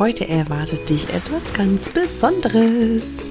Heute 0.00 0.26
erwartet 0.28 0.88
dich 0.88 1.08
etwas 1.10 1.52
ganz 1.52 1.88
Besonderes. 1.88 3.24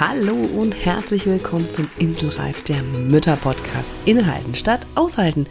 Hallo 0.00 0.34
und 0.34 0.72
herzlich 0.72 1.26
willkommen 1.26 1.70
zum 1.70 1.88
Inselreif 1.96 2.64
der 2.64 2.82
Mütter-Podcast. 2.82 3.88
Inhalten 4.04 4.56
statt 4.56 4.84
aushalten. 4.96 5.46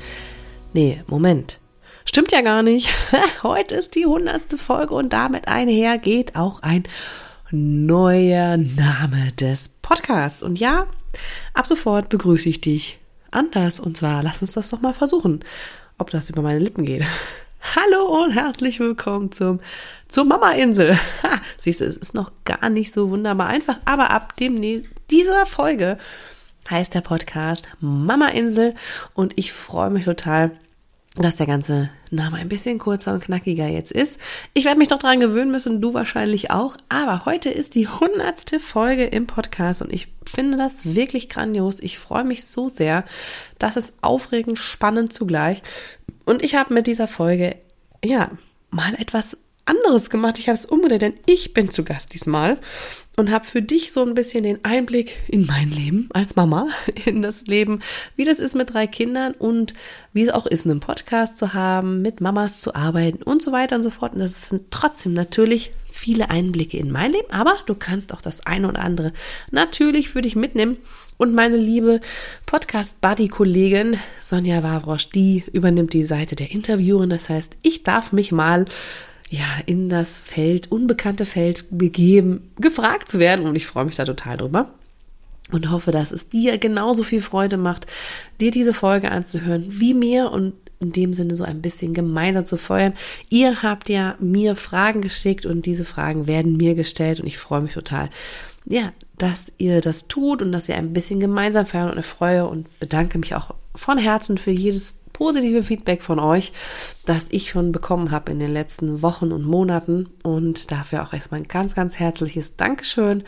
Nee, 0.74 1.04
Moment. 1.08 1.60
Stimmt 2.04 2.34
ja 2.34 2.42
gar 2.42 2.64
nicht. 2.64 2.90
Heute 3.44 3.76
ist 3.76 3.96
die 3.96 4.06
hundertste 4.06 4.58
Folge 4.58 4.94
und 4.94 5.14
damit 5.14 5.48
einher 5.48 5.98
geht 5.98 6.36
auch 6.36 6.62
ein 6.62 6.84
neuer 7.52 8.58
Name 8.58 9.32
des 9.40 9.70
Podcasts. 9.82 10.44
Und 10.44 10.60
ja, 10.60 10.88
ab 11.54 11.66
sofort 11.66 12.10
begrüße 12.10 12.50
ich 12.50 12.60
dich 12.60 13.00
anders. 13.32 13.80
Und 13.80 13.96
zwar, 13.96 14.22
lass 14.22 14.42
uns 14.42 14.52
das 14.52 14.70
doch 14.70 14.82
mal 14.82 14.94
versuchen, 14.94 15.46
ob 15.98 16.10
das 16.10 16.30
über 16.30 16.42
meine 16.42 16.60
Lippen 16.60 16.84
geht. 16.84 17.04
Hallo 17.62 18.24
und 18.24 18.32
herzlich 18.32 18.80
willkommen 18.80 19.32
zum, 19.32 19.60
zur 20.08 20.26
Mama-Insel. 20.26 21.00
Siehst 21.58 21.80
du, 21.80 21.86
es 21.86 21.96
ist 21.96 22.14
noch 22.16 22.32
gar 22.44 22.70
nicht 22.70 22.92
so 22.92 23.12
wunderbar 23.12 23.48
einfach, 23.48 23.80
aber 23.86 24.10
ab 24.10 24.36
dem 24.38 24.60
dieser 25.12 25.46
Folge 25.46 25.98
heißt 26.70 26.94
der 26.96 27.02
Podcast 27.02 27.68
Mama-Insel 27.80 28.74
und 29.14 29.38
ich 29.38 29.54
freue 29.54 29.92
mich 29.92 30.06
total, 30.06 30.52
dass 31.16 31.36
der 31.36 31.46
ganze 31.46 31.90
Name 32.10 32.38
ein 32.38 32.50
bisschen 32.50 32.80
kurzer 32.80 33.14
und 33.14 33.24
knackiger 33.24 33.68
jetzt 33.68 33.92
ist. 33.92 34.20
Ich 34.54 34.66
werde 34.66 34.80
mich 34.80 34.88
doch 34.88 35.00
dran 35.00 35.20
gewöhnen 35.20 35.52
müssen, 35.52 35.82
du 35.82 35.94
wahrscheinlich 35.94 36.52
auch. 36.52 36.78
Aber 36.90 37.26
heute 37.26 37.50
ist 37.50 37.76
die 37.76 37.88
hundertste 37.88 38.60
Folge 38.60 39.06
im 39.06 39.28
Podcast 39.28 39.82
und 39.82 39.94
ich 39.94 40.08
finde 40.26 40.58
das 40.58 40.96
wirklich 40.96 41.30
grandios. 41.30 41.80
Ich 41.80 42.00
freue 42.00 42.24
mich 42.24 42.46
so 42.46 42.70
sehr. 42.70 43.04
Das 43.60 43.76
ist 43.78 43.94
aufregend, 44.02 44.58
spannend 44.58 45.14
zugleich. 45.14 45.62
Und 46.32 46.44
ich 46.44 46.56
habe 46.56 46.74
mit 46.74 46.88
dieser 46.88 47.10
Folge, 47.10 47.58
ja, 48.06 48.32
mal 48.70 48.94
etwas 48.94 49.36
anderes 49.66 50.10
gemacht. 50.10 50.40
Ich 50.40 50.48
habe 50.48 50.58
es 50.58 50.66
umgedreht, 50.66 51.02
denn 51.02 51.14
ich 51.26 51.54
bin 51.54 51.70
zu 51.70 51.84
Gast 51.84 52.14
diesmal 52.14 52.60
und 53.18 53.30
habe 53.30 53.46
für 53.46 53.62
dich 53.62 53.92
so 53.92 54.04
ein 54.04 54.14
bisschen 54.14 54.44
den 54.44 54.64
Einblick 54.64 55.18
in 55.28 55.46
mein 55.46 55.70
Leben 55.70 56.10
als 56.14 56.36
Mama, 56.36 56.68
in 57.06 57.22
das 57.22 57.46
Leben, 57.46 57.82
wie 58.16 58.24
das 58.24 58.40
ist 58.40 58.56
mit 58.56 58.74
drei 58.74 58.88
Kindern 58.88 59.34
und 59.34 59.74
wie 60.14 60.24
es 60.24 60.30
auch 60.30 60.46
ist, 60.46 60.66
einen 60.66 60.80
Podcast 60.80 61.38
zu 61.38 61.54
haben, 61.54 62.02
mit 62.02 62.22
Mamas 62.22 62.62
zu 62.62 62.74
arbeiten 62.74 63.22
und 63.24 63.42
so 63.42 63.52
weiter 63.52 63.76
und 63.76 63.84
so 63.84 63.90
fort. 63.90 64.14
Und 64.14 64.20
das 64.20 64.50
sind 64.50 64.72
trotzdem 64.72 65.14
natürlich 65.14 65.72
viele 65.90 66.30
Einblicke 66.30 66.78
in 66.78 66.90
mein 66.90 67.12
Leben, 67.12 67.32
aber 67.32 67.56
du 67.66 67.76
kannst 67.76 68.14
auch 68.14 68.22
das 68.22 68.46
eine 68.46 68.70
oder 68.70 68.82
andere 68.82 69.12
natürlich 69.52 70.10
für 70.10 70.22
dich 70.22 70.36
mitnehmen. 70.36 70.78
Und 71.18 71.36
meine 71.36 71.58
liebe 71.58 72.02
Podcast-Buddy-Kollegin 72.48 74.00
Sonja 74.24 74.64
Wawrosch, 74.64 75.10
die 75.10 75.44
übernimmt 75.52 75.94
die 75.94 76.04
Seite 76.04 76.36
der 76.36 76.50
Interviewerin. 76.50 77.12
Das 77.12 77.30
heißt, 77.30 77.58
ich 77.62 77.84
darf 77.84 78.12
mich 78.12 78.32
mal 78.32 78.66
ja, 79.32 79.46
in 79.66 79.88
das 79.88 80.20
Feld, 80.20 80.72
unbekannte 80.72 81.26
Feld 81.26 81.66
begeben, 81.72 82.52
gefragt 82.60 83.08
zu 83.08 83.18
werden. 83.18 83.48
Und 83.48 83.56
ich 83.56 83.66
freue 83.66 83.86
mich 83.86 83.96
da 83.96 84.04
total 84.04 84.36
drüber. 84.36 84.74
Und 85.52 85.72
hoffe, 85.72 85.92
dass 85.92 86.12
es 86.12 86.28
dir 86.28 86.58
genauso 86.58 87.02
viel 87.02 87.22
Freude 87.22 87.56
macht, 87.58 87.88
dir 88.42 88.52
diese 88.52 88.74
Folge 88.74 89.10
anzuhören, 89.10 89.66
wie 89.70 89.94
mir 89.94 90.32
und 90.32 90.54
in 90.82 90.92
dem 90.92 91.14
Sinne 91.14 91.36
so 91.36 91.46
ein 91.46 91.62
bisschen 91.62 91.94
gemeinsam 91.94 92.46
zu 92.46 92.58
feuern. 92.58 92.94
Ihr 93.30 93.64
habt 93.64 93.88
ja 93.88 94.16
mir 94.20 94.56
Fragen 94.56 95.00
geschickt 95.02 95.46
und 95.46 95.66
diese 95.66 95.86
Fragen 95.86 96.28
werden 96.28 96.58
mir 96.58 96.76
gestellt 96.76 97.22
und 97.22 97.28
ich 97.28 97.38
freue 97.38 97.62
mich 97.62 97.74
total, 97.74 98.10
ja, 98.66 98.92
dass 99.18 99.52
ihr 99.58 99.80
das 99.80 100.08
tut 100.08 100.42
und 100.42 100.52
dass 100.52 100.68
wir 100.68 100.76
ein 100.76 100.94
bisschen 100.94 101.20
gemeinsam 101.20 101.66
feiern 101.66 101.92
und 101.92 102.00
ich 102.00 102.06
freue 102.06 102.48
und 102.48 102.80
bedanke 102.80 103.18
mich 103.18 103.36
auch 103.36 103.54
von 103.76 103.98
Herzen 103.98 104.38
für 104.38 104.52
jedes 104.52 105.01
positive 105.22 105.62
Feedback 105.62 106.02
von 106.02 106.18
euch, 106.18 106.52
das 107.06 107.28
ich 107.30 107.52
schon 107.52 107.72
bekommen 107.72 108.10
habe 108.10 108.32
in 108.32 108.40
den 108.40 108.52
letzten 108.52 109.04
Wochen 109.04 109.32
und 109.32 109.46
Monaten. 109.46 110.10
Und 110.24 110.72
dafür 110.72 111.04
auch 111.04 111.14
erstmal 111.14 111.42
ein 111.42 111.48
ganz, 111.48 111.76
ganz 111.76 112.00
herzliches 112.00 112.56
Dankeschön. 112.56 113.24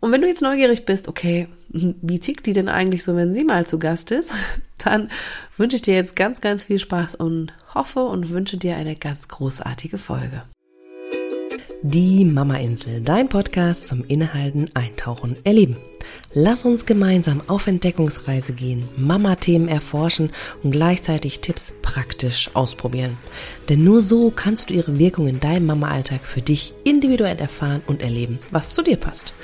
Und 0.00 0.12
wenn 0.12 0.22
du 0.22 0.28
jetzt 0.28 0.40
neugierig 0.40 0.86
bist, 0.86 1.08
okay, 1.08 1.48
wie 1.68 2.20
tickt 2.20 2.46
die 2.46 2.54
denn 2.54 2.70
eigentlich 2.70 3.04
so, 3.04 3.16
wenn 3.16 3.34
sie 3.34 3.44
mal 3.44 3.66
zu 3.66 3.78
Gast 3.78 4.12
ist, 4.12 4.32
dann 4.78 5.10
wünsche 5.58 5.76
ich 5.76 5.82
dir 5.82 5.94
jetzt 5.94 6.16
ganz, 6.16 6.40
ganz 6.40 6.64
viel 6.64 6.78
Spaß 6.78 7.16
und 7.16 7.52
hoffe 7.74 8.00
und 8.00 8.30
wünsche 8.30 8.56
dir 8.56 8.76
eine 8.76 8.96
ganz 8.96 9.28
großartige 9.28 9.98
Folge. 9.98 10.42
Die 11.82 12.24
Mama 12.24 12.56
Insel, 12.56 13.02
dein 13.02 13.28
Podcast 13.28 13.88
zum 13.88 14.02
Inhalten, 14.06 14.70
Eintauchen, 14.74 15.36
Erleben. 15.44 15.76
Lass 16.32 16.64
uns 16.64 16.86
gemeinsam 16.86 17.42
auf 17.46 17.66
Entdeckungsreise 17.66 18.52
gehen, 18.52 18.88
Mama-Themen 18.96 19.68
erforschen 19.68 20.30
und 20.62 20.72
gleichzeitig 20.72 21.40
Tipps 21.40 21.72
praktisch 21.82 22.50
ausprobieren. 22.54 23.16
Denn 23.68 23.84
nur 23.84 24.02
so 24.02 24.30
kannst 24.30 24.70
du 24.70 24.74
ihre 24.74 24.98
Wirkung 24.98 25.28
in 25.28 25.40
deinem 25.40 25.66
Mama-Alltag 25.66 26.24
für 26.24 26.42
dich 26.42 26.74
individuell 26.84 27.38
erfahren 27.38 27.82
und 27.86 28.02
erleben, 28.02 28.38
was 28.50 28.74
zu 28.74 28.82
dir 28.82 28.96
passt. 28.96 29.34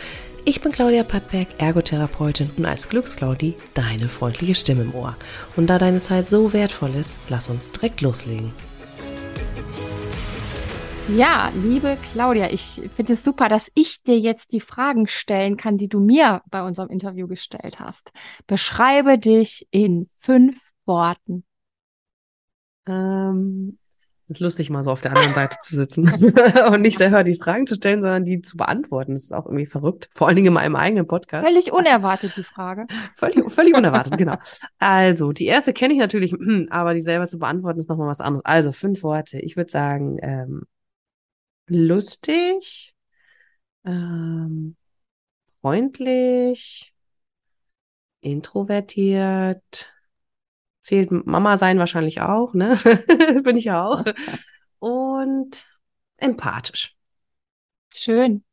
Ich 0.45 0.61
bin 0.61 0.73
Claudia 0.73 1.05
Pattberg, 1.05 1.47
Ergotherapeutin 1.59 2.50
und 2.56 2.67
als 2.67 2.89
Glücksclaudi 2.89 3.55
deine 3.75 4.09
freundliche 4.09 4.55
Stimme 4.55 4.83
im 4.83 4.94
Ohr. 4.94 5.17
Und 5.56 5.69
da 5.69 5.79
deine 5.79 6.00
Zeit 6.00 6.29
so 6.29 6.53
wertvoll 6.53 6.94
ist, 6.97 7.17
lass 7.29 7.49
uns 7.49 7.71
direkt 7.71 8.00
loslegen. 8.00 8.53
Ja, 11.08 11.50
liebe 11.54 11.98
Claudia, 12.12 12.50
ich 12.50 12.80
finde 12.94 13.14
es 13.14 13.24
super, 13.24 13.48
dass 13.48 13.70
ich 13.74 14.02
dir 14.02 14.18
jetzt 14.18 14.52
die 14.52 14.60
Fragen 14.60 15.08
stellen 15.08 15.56
kann, 15.56 15.76
die 15.76 15.88
du 15.88 16.00
mir 16.00 16.42
bei 16.50 16.62
unserem 16.62 16.88
Interview 16.88 17.26
gestellt 17.26 17.80
hast. 17.80 18.12
Beschreibe 18.46 19.18
dich 19.18 19.66
in 19.70 20.06
fünf 20.18 20.56
Worten. 20.86 21.44
Ähm, 22.86 23.76
ist 24.28 24.40
lustig, 24.40 24.70
mal 24.70 24.82
so 24.82 24.90
auf 24.90 25.00
der 25.00 25.10
anderen 25.10 25.34
Seite 25.34 25.56
zu 25.62 25.76
sitzen 25.76 26.08
und 26.72 26.80
nicht 26.80 26.96
selber 26.96 27.24
die 27.24 27.36
Fragen 27.36 27.66
zu 27.66 27.74
stellen, 27.74 28.00
sondern 28.00 28.24
die 28.24 28.40
zu 28.40 28.56
beantworten. 28.56 29.12
Das 29.12 29.24
ist 29.24 29.34
auch 29.34 29.46
irgendwie 29.46 29.66
verrückt. 29.66 30.08
Vor 30.14 30.26
allen 30.26 30.36
Dingen 30.36 30.48
in 30.48 30.54
meinem 30.54 30.76
eigenen 30.76 31.06
Podcast. 31.06 31.46
Völlig 31.46 31.72
unerwartet, 31.72 32.36
die 32.36 32.44
Frage. 32.44 32.86
völlig, 33.14 33.50
völlig 33.52 33.74
unerwartet, 33.74 34.16
genau. 34.16 34.36
Also, 34.78 35.32
die 35.32 35.46
erste 35.46 35.72
kenne 35.72 35.92
ich 35.94 36.00
natürlich, 36.00 36.34
aber 36.70 36.94
die 36.94 37.00
selber 37.00 37.26
zu 37.26 37.38
beantworten 37.38 37.80
ist 37.80 37.88
nochmal 37.88 38.08
was 38.08 38.20
anderes. 38.20 38.44
Also, 38.44 38.72
fünf 38.72 39.02
Worte. 39.02 39.38
Ich 39.38 39.56
würde 39.56 39.70
sagen, 39.70 40.19
ähm, 40.22 40.62
lustig, 41.67 42.95
ähm, 43.84 44.77
freundlich, 45.61 46.93
introvertiert, 48.21 49.93
zählt 50.81 51.11
Mama 51.11 51.59
sein 51.59 51.78
wahrscheinlich 51.78 52.21
auch, 52.21 52.55
ne? 52.55 52.77
Bin 53.45 53.56
ich 53.56 53.71
auch. 53.71 54.05
Und 54.78 55.65
empathisch. 56.17 56.97
Schön. 57.93 58.44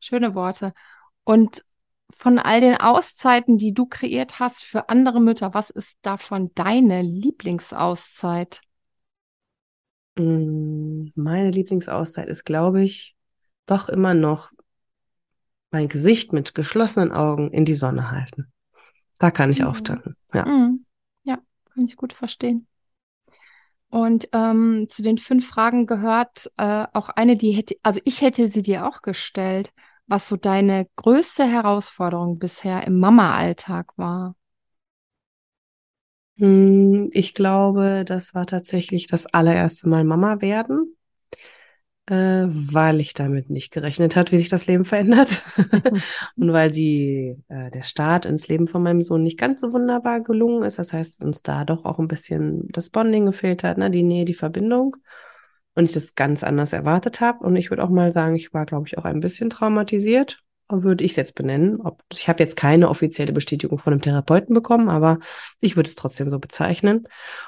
Schöne 0.00 0.34
Worte. 0.34 0.72
Und 1.24 1.64
von 2.10 2.38
all 2.38 2.60
den 2.60 2.76
Auszeiten, 2.76 3.58
die 3.58 3.74
du 3.74 3.86
kreiert 3.86 4.38
hast 4.38 4.62
für 4.64 4.88
andere 4.88 5.20
Mütter, 5.20 5.54
was 5.54 5.70
ist 5.70 5.98
davon 6.02 6.52
deine 6.54 7.02
Lieblingsauszeit? 7.02 8.60
Mm, 10.18 11.08
meine 11.14 11.50
Lieblingsauszeit 11.50 12.28
ist, 12.28 12.44
glaube 12.44 12.82
ich, 12.82 13.16
doch 13.66 13.88
immer 13.88 14.14
noch 14.14 14.50
mein 15.70 15.88
Gesicht 15.88 16.32
mit 16.32 16.54
geschlossenen 16.54 17.12
Augen 17.12 17.50
in 17.50 17.64
die 17.64 17.74
Sonne 17.74 18.10
halten. 18.10 18.52
Da 19.18 19.30
kann 19.30 19.50
ich 19.50 19.60
mhm. 19.60 19.66
auftanken. 19.66 20.16
Ja. 20.32 20.46
Mhm. 20.46 20.84
ja, 21.24 21.38
kann 21.72 21.84
ich 21.84 21.96
gut 21.96 22.12
verstehen. 22.12 22.66
Und 23.88 24.28
ähm, 24.32 24.86
zu 24.88 25.02
den 25.02 25.18
fünf 25.18 25.46
Fragen 25.46 25.86
gehört 25.86 26.50
äh, 26.56 26.86
auch 26.92 27.08
eine, 27.10 27.36
die 27.36 27.52
hätte, 27.52 27.76
also 27.82 28.00
ich 28.04 28.20
hätte 28.20 28.50
sie 28.50 28.62
dir 28.62 28.86
auch 28.86 29.00
gestellt, 29.00 29.72
was 30.06 30.28
so 30.28 30.36
deine 30.36 30.86
größte 30.96 31.44
Herausforderung 31.44 32.38
bisher 32.38 32.86
im 32.86 32.98
Mama-Alltag 32.98 33.92
war. 33.96 34.34
Hm, 36.38 37.10
ich 37.12 37.34
glaube, 37.34 38.04
das 38.06 38.34
war 38.34 38.46
tatsächlich 38.46 39.06
das 39.06 39.26
allererste 39.26 39.88
Mal 39.88 40.04
Mama 40.04 40.40
werden, 40.42 40.96
äh, 42.06 42.46
weil 42.48 43.00
ich 43.00 43.14
damit 43.14 43.50
nicht 43.50 43.72
gerechnet 43.72 44.16
hat, 44.16 44.32
wie 44.32 44.38
sich 44.38 44.48
das 44.50 44.66
Leben 44.66 44.84
verändert 44.84 45.42
und 46.36 46.52
weil 46.52 46.70
die, 46.70 47.36
äh, 47.48 47.70
der 47.70 47.82
Start 47.82 48.26
ins 48.26 48.48
Leben 48.48 48.66
von 48.66 48.82
meinem 48.82 49.00
Sohn 49.02 49.22
nicht 49.22 49.38
ganz 49.38 49.60
so 49.60 49.72
wunderbar 49.72 50.20
gelungen 50.20 50.62
ist. 50.62 50.78
Das 50.78 50.92
heißt, 50.92 51.24
uns 51.24 51.42
da 51.42 51.64
doch 51.64 51.84
auch 51.84 51.98
ein 51.98 52.08
bisschen 52.08 52.68
das 52.70 52.90
Bonding 52.90 53.26
gefehlt 53.26 53.64
hat, 53.64 53.78
ne? 53.78 53.90
die 53.90 54.02
Nähe, 54.02 54.24
die 54.26 54.34
Verbindung 54.34 54.96
und 55.74 55.84
ich 55.84 55.92
das 55.92 56.14
ganz 56.14 56.44
anders 56.44 56.72
erwartet 56.72 57.20
habe. 57.20 57.44
Und 57.44 57.56
ich 57.56 57.70
würde 57.70 57.82
auch 57.82 57.90
mal 57.90 58.12
sagen, 58.12 58.36
ich 58.36 58.52
war, 58.52 58.66
glaube 58.66 58.86
ich, 58.86 58.98
auch 58.98 59.04
ein 59.04 59.20
bisschen 59.20 59.50
traumatisiert 59.50 60.42
würde 60.68 61.04
ich 61.04 61.12
es 61.12 61.16
jetzt 61.16 61.34
benennen. 61.34 61.80
Ob, 61.80 62.02
ich 62.12 62.28
habe 62.28 62.42
jetzt 62.42 62.56
keine 62.56 62.88
offizielle 62.88 63.32
Bestätigung 63.32 63.78
von 63.78 63.92
einem 63.92 64.02
Therapeuten 64.02 64.54
bekommen, 64.54 64.88
aber 64.88 65.18
ich 65.60 65.76
würde 65.76 65.88
es 65.88 65.96
trotzdem 65.96 66.30
so 66.30 66.38
bezeichnen. 66.38 67.06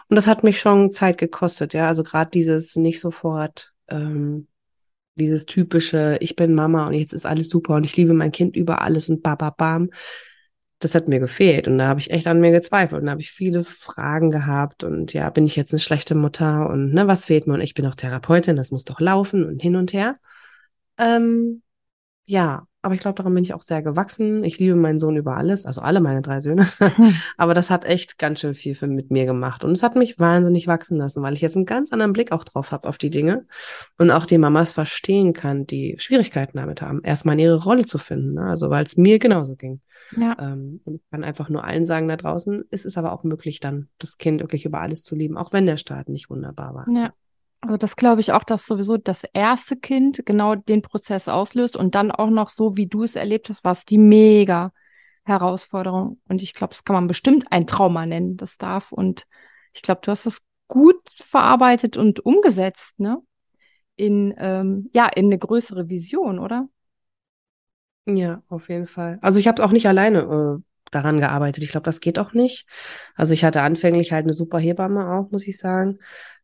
Und 0.08 0.16
das 0.16 0.26
hat 0.26 0.44
mich 0.44 0.60
schon 0.60 0.92
Zeit 0.92 1.18
gekostet, 1.18 1.74
ja. 1.74 1.88
Also 1.88 2.02
gerade 2.02 2.30
dieses 2.30 2.76
nicht 2.76 3.00
sofort, 3.00 3.72
ähm, 3.88 4.46
dieses 5.16 5.46
typische, 5.46 6.16
ich 6.20 6.36
bin 6.36 6.54
Mama 6.54 6.86
und 6.86 6.94
jetzt 6.94 7.12
ist 7.12 7.26
alles 7.26 7.48
super 7.48 7.74
und 7.74 7.84
ich 7.84 7.96
liebe 7.96 8.14
mein 8.14 8.32
Kind 8.32 8.56
über 8.56 8.82
alles 8.82 9.08
und 9.08 9.22
bababam. 9.22 9.90
Das 10.78 10.94
hat 10.94 11.08
mir 11.08 11.18
gefehlt 11.18 11.66
und 11.66 11.78
da 11.78 11.88
habe 11.88 11.98
ich 11.98 12.12
echt 12.12 12.28
an 12.28 12.38
mir 12.38 12.52
gezweifelt 12.52 13.00
und 13.00 13.06
da 13.06 13.10
habe 13.12 13.20
ich 13.20 13.32
viele 13.32 13.64
Fragen 13.64 14.30
gehabt 14.30 14.84
und 14.84 15.12
ja, 15.12 15.28
bin 15.28 15.44
ich 15.44 15.56
jetzt 15.56 15.72
eine 15.72 15.80
schlechte 15.80 16.14
Mutter 16.14 16.70
und 16.70 16.92
ne, 16.94 17.08
was 17.08 17.24
fehlt 17.24 17.48
mir 17.48 17.54
und 17.54 17.62
ich 17.62 17.74
bin 17.74 17.84
auch 17.86 17.96
Therapeutin, 17.96 18.54
das 18.54 18.70
muss 18.70 18.84
doch 18.84 19.00
laufen 19.00 19.44
und 19.44 19.60
hin 19.60 19.74
und 19.74 19.92
her. 19.92 20.18
Ähm, 20.96 21.62
ja, 22.26 22.66
aber 22.80 22.94
ich 22.94 23.00
glaube, 23.00 23.16
daran 23.16 23.34
bin 23.34 23.42
ich 23.42 23.54
auch 23.54 23.62
sehr 23.62 23.82
gewachsen. 23.82 24.44
Ich 24.44 24.58
liebe 24.58 24.76
meinen 24.76 25.00
Sohn 25.00 25.16
über 25.16 25.36
alles, 25.36 25.66
also 25.66 25.80
alle 25.80 26.00
meine 26.00 26.22
drei 26.22 26.38
Söhne. 26.38 26.68
aber 27.36 27.52
das 27.52 27.70
hat 27.70 27.84
echt 27.84 28.18
ganz 28.18 28.40
schön 28.40 28.54
viel 28.54 28.74
für, 28.76 28.86
mit 28.86 29.10
mir 29.10 29.26
gemacht. 29.26 29.64
Und 29.64 29.72
es 29.72 29.82
hat 29.82 29.96
mich 29.96 30.18
wahnsinnig 30.20 30.68
wachsen 30.68 30.96
lassen, 30.96 31.22
weil 31.22 31.34
ich 31.34 31.40
jetzt 31.40 31.56
einen 31.56 31.66
ganz 31.66 31.92
anderen 31.92 32.12
Blick 32.12 32.30
auch 32.30 32.44
drauf 32.44 32.70
habe 32.70 32.88
auf 32.88 32.96
die 32.96 33.10
Dinge 33.10 33.46
und 33.98 34.12
auch 34.12 34.26
die 34.26 34.38
Mamas 34.38 34.72
verstehen 34.72 35.32
kann, 35.32 35.66
die 35.66 35.96
Schwierigkeiten 35.98 36.56
damit 36.56 36.80
haben, 36.80 37.02
erstmal 37.02 37.34
in 37.34 37.40
ihre 37.40 37.62
Rolle 37.62 37.84
zu 37.84 37.98
finden. 37.98 38.34
Ne? 38.34 38.42
Also 38.42 38.70
weil 38.70 38.84
es 38.84 38.96
mir 38.96 39.18
genauso 39.18 39.56
ging. 39.56 39.80
Ja. 40.16 40.36
Ähm, 40.38 40.80
und 40.84 40.94
ich 40.94 41.10
kann 41.10 41.24
einfach 41.24 41.48
nur 41.48 41.64
allen 41.64 41.84
sagen 41.84 42.06
da 42.06 42.16
draußen, 42.16 42.64
es 42.70 42.84
ist 42.84 42.96
aber 42.96 43.12
auch 43.12 43.24
möglich, 43.24 43.58
dann 43.60 43.88
das 43.98 44.18
Kind 44.18 44.40
wirklich 44.40 44.64
über 44.64 44.80
alles 44.80 45.02
zu 45.02 45.16
lieben, 45.16 45.36
auch 45.36 45.52
wenn 45.52 45.66
der 45.66 45.76
Start 45.78 46.08
nicht 46.08 46.30
wunderbar 46.30 46.74
war. 46.74 46.86
Ja. 46.90 47.12
Also 47.60 47.76
das 47.76 47.96
glaube 47.96 48.20
ich 48.20 48.32
auch, 48.32 48.44
dass 48.44 48.66
sowieso 48.66 48.96
das 48.96 49.24
erste 49.32 49.76
Kind 49.76 50.22
genau 50.24 50.54
den 50.54 50.82
Prozess 50.82 51.28
auslöst 51.28 51.76
und 51.76 51.94
dann 51.94 52.10
auch 52.10 52.30
noch 52.30 52.50
so, 52.50 52.76
wie 52.76 52.86
du 52.86 53.02
es 53.02 53.16
erlebt 53.16 53.48
hast, 53.50 53.64
war 53.64 53.72
es 53.72 53.84
die 53.84 53.98
mega 53.98 54.72
Herausforderung. 55.24 56.20
Und 56.28 56.42
ich 56.42 56.54
glaube, 56.54 56.72
das 56.72 56.84
kann 56.84 56.94
man 56.94 57.06
bestimmt 57.08 57.50
ein 57.50 57.66
Trauma 57.66 58.06
nennen, 58.06 58.36
das 58.36 58.58
darf. 58.58 58.92
Und 58.92 59.26
ich 59.74 59.82
glaube, 59.82 60.00
du 60.04 60.10
hast 60.10 60.26
das 60.26 60.40
gut 60.68 61.00
verarbeitet 61.16 61.96
und 61.96 62.24
umgesetzt, 62.24 62.98
ne? 63.00 63.18
In, 63.96 64.34
ähm, 64.38 64.88
ja, 64.92 65.08
in 65.08 65.26
eine 65.26 65.38
größere 65.38 65.88
Vision, 65.88 66.38
oder? 66.38 66.68
Ja, 68.06 68.42
auf 68.48 68.68
jeden 68.68 68.86
Fall. 68.86 69.18
Also 69.20 69.38
ich 69.38 69.48
habe 69.48 69.62
auch 69.64 69.72
nicht 69.72 69.88
alleine 69.88 70.20
äh, 70.20 70.62
daran 70.90 71.18
gearbeitet. 71.20 71.64
Ich 71.64 71.70
glaube, 71.70 71.84
das 71.84 72.00
geht 72.00 72.18
auch 72.18 72.32
nicht. 72.32 72.66
Also 73.16 73.34
ich 73.34 73.44
hatte 73.44 73.62
anfänglich 73.62 74.12
halt 74.12 74.24
eine 74.24 74.32
super 74.32 74.58
Hebamme 74.58 75.10
auch, 75.10 75.30
muss 75.30 75.46
ich 75.46 75.58
sagen. 75.58 75.98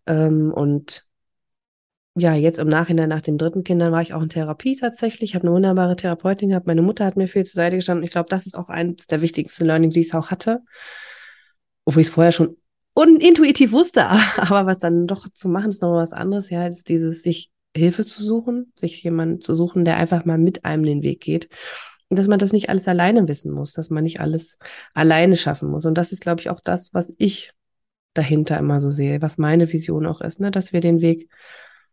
Ähm, 0.06 0.52
und 0.52 1.06
ja, 2.16 2.34
jetzt 2.34 2.58
im 2.58 2.68
Nachhinein 2.68 3.08
nach 3.08 3.22
den 3.22 3.38
dritten 3.38 3.64
Kindern 3.64 3.90
war 3.90 4.00
ich 4.00 4.14
auch 4.14 4.22
in 4.22 4.28
Therapie 4.28 4.76
tatsächlich. 4.76 5.30
Ich 5.30 5.34
habe 5.34 5.46
eine 5.46 5.54
wunderbare 5.54 5.96
Therapeutin 5.96 6.50
gehabt. 6.50 6.66
Meine 6.66 6.82
Mutter 6.82 7.04
hat 7.04 7.16
mir 7.16 7.26
viel 7.26 7.44
zur 7.44 7.54
Seite 7.54 7.76
gestanden. 7.76 8.04
Ich 8.04 8.10
glaube, 8.10 8.28
das 8.28 8.46
ist 8.46 8.54
auch 8.54 8.68
eines 8.68 9.08
der 9.08 9.20
wichtigsten 9.20 9.66
Learning, 9.66 9.90
die 9.90 10.00
ich 10.00 10.14
auch 10.14 10.30
hatte. 10.30 10.62
Obwohl 11.84 12.02
ich 12.02 12.08
es 12.08 12.14
vorher 12.14 12.32
schon 12.32 12.56
unintuitiv 12.94 13.72
wusste, 13.72 14.06
aber 14.36 14.66
was 14.66 14.78
dann 14.78 15.06
doch 15.08 15.28
zu 15.32 15.48
machen 15.48 15.70
ist 15.70 15.82
noch 15.82 15.94
was 15.94 16.12
anderes. 16.12 16.50
Ja, 16.50 16.66
ist 16.68 16.88
dieses 16.88 17.22
sich 17.22 17.50
Hilfe 17.76 18.04
zu 18.04 18.22
suchen, 18.22 18.72
sich 18.76 19.02
jemanden 19.02 19.40
zu 19.40 19.54
suchen, 19.56 19.84
der 19.84 19.96
einfach 19.96 20.24
mal 20.24 20.38
mit 20.38 20.64
einem 20.64 20.84
den 20.84 21.02
Weg 21.02 21.20
geht. 21.20 21.48
Und 22.08 22.18
dass 22.18 22.28
man 22.28 22.38
das 22.38 22.52
nicht 22.52 22.68
alles 22.68 22.86
alleine 22.86 23.26
wissen 23.26 23.50
muss, 23.50 23.72
dass 23.72 23.90
man 23.90 24.04
nicht 24.04 24.20
alles 24.20 24.58
alleine 24.92 25.34
schaffen 25.34 25.68
muss. 25.68 25.84
Und 25.84 25.98
das 25.98 26.12
ist, 26.12 26.20
glaube 26.20 26.40
ich, 26.40 26.50
auch 26.50 26.60
das, 26.60 26.94
was 26.94 27.12
ich 27.18 27.52
dahinter 28.14 28.58
immer 28.58 28.80
so 28.80 28.90
sehe, 28.90 29.20
was 29.22 29.38
meine 29.38 29.72
Vision 29.72 30.06
auch 30.06 30.20
ist, 30.20 30.40
ne, 30.40 30.50
dass 30.50 30.72
wir 30.72 30.80
den 30.80 31.00
Weg 31.00 31.28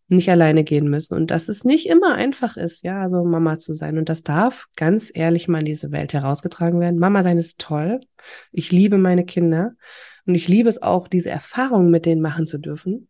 nicht 0.07 0.29
alleine 0.29 0.63
gehen 0.63 0.89
müssen 0.89 1.13
und 1.13 1.31
dass 1.31 1.47
es 1.47 1.63
nicht 1.63 1.88
immer 1.88 2.15
einfach 2.15 2.57
ist, 2.57 2.83
ja, 2.83 3.01
also 3.01 3.23
Mama 3.23 3.57
zu 3.59 3.73
sein. 3.73 3.97
Und 3.97 4.09
das 4.09 4.23
darf 4.23 4.68
ganz 4.75 5.09
ehrlich 5.13 5.47
mal 5.47 5.59
in 5.59 5.65
diese 5.65 5.91
Welt 5.91 6.13
herausgetragen 6.13 6.81
werden. 6.81 7.00
Mama 7.00 7.23
sein 7.23 7.38
ist 7.38 7.59
toll. 7.59 8.01
Ich 8.51 8.71
liebe 8.71 8.97
meine 8.97 9.25
Kinder 9.25 9.73
und 10.25 10.35
ich 10.35 10.50
liebe 10.50 10.68
es 10.68 10.81
auch, 10.81 11.07
diese 11.07 11.29
Erfahrungen 11.29 11.91
mit 11.91 12.06
denen 12.06 12.21
machen 12.21 12.45
zu 12.45 12.57
dürfen. 12.57 13.07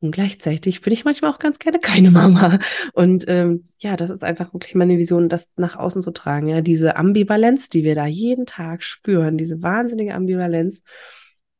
Und 0.00 0.10
gleichzeitig 0.10 0.80
bin 0.80 0.92
ich 0.92 1.04
manchmal 1.04 1.30
auch 1.30 1.38
ganz 1.38 1.58
gerne 1.58 1.78
keine 1.78 2.10
Mama. 2.10 2.58
Und 2.92 3.24
ähm, 3.28 3.68
ja, 3.78 3.96
das 3.96 4.10
ist 4.10 4.24
einfach 4.24 4.52
wirklich 4.52 4.74
meine 4.74 4.98
Vision, 4.98 5.28
das 5.28 5.52
nach 5.56 5.76
außen 5.76 6.02
zu 6.02 6.10
tragen. 6.10 6.48
Ja, 6.48 6.60
diese 6.60 6.96
Ambivalenz, 6.96 7.68
die 7.68 7.84
wir 7.84 7.94
da 7.94 8.04
jeden 8.06 8.44
Tag 8.44 8.82
spüren, 8.82 9.38
diese 9.38 9.62
wahnsinnige 9.62 10.14
Ambivalenz. 10.14 10.82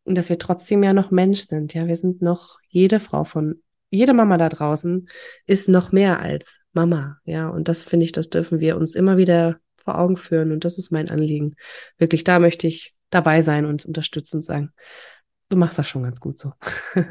Und 0.04 0.16
dass 0.16 0.28
wir 0.28 0.38
trotzdem 0.38 0.82
ja 0.82 0.92
noch 0.92 1.10
Mensch 1.10 1.42
sind. 1.42 1.74
Ja, 1.74 1.86
wir 1.86 1.96
sind 1.96 2.22
noch 2.22 2.58
jede 2.68 2.98
Frau 2.98 3.24
von, 3.24 3.62
jede 3.90 4.14
Mama 4.14 4.36
da 4.36 4.48
draußen 4.48 5.08
ist 5.46 5.68
noch 5.68 5.92
mehr 5.92 6.20
als 6.20 6.58
Mama. 6.72 7.18
Ja, 7.24 7.48
und 7.48 7.68
das 7.68 7.84
finde 7.84 8.04
ich, 8.04 8.12
das 8.12 8.30
dürfen 8.30 8.60
wir 8.60 8.76
uns 8.76 8.94
immer 8.94 9.16
wieder 9.16 9.58
vor 9.76 9.98
Augen 9.98 10.16
führen. 10.16 10.52
Und 10.52 10.64
das 10.64 10.78
ist 10.78 10.90
mein 10.90 11.10
Anliegen. 11.10 11.54
Wirklich, 11.98 12.24
da 12.24 12.38
möchte 12.38 12.66
ich 12.66 12.94
dabei 13.10 13.42
sein 13.42 13.64
und 13.64 13.84
unterstützen 13.84 14.36
und 14.36 14.42
sagen, 14.42 14.72
du 15.48 15.56
machst 15.56 15.78
das 15.78 15.88
schon 15.88 16.02
ganz 16.02 16.20
gut 16.20 16.38
so. 16.38 16.52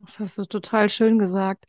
Das 0.00 0.20
hast 0.20 0.38
du 0.38 0.44
total 0.44 0.88
schön 0.90 1.18
gesagt. 1.18 1.64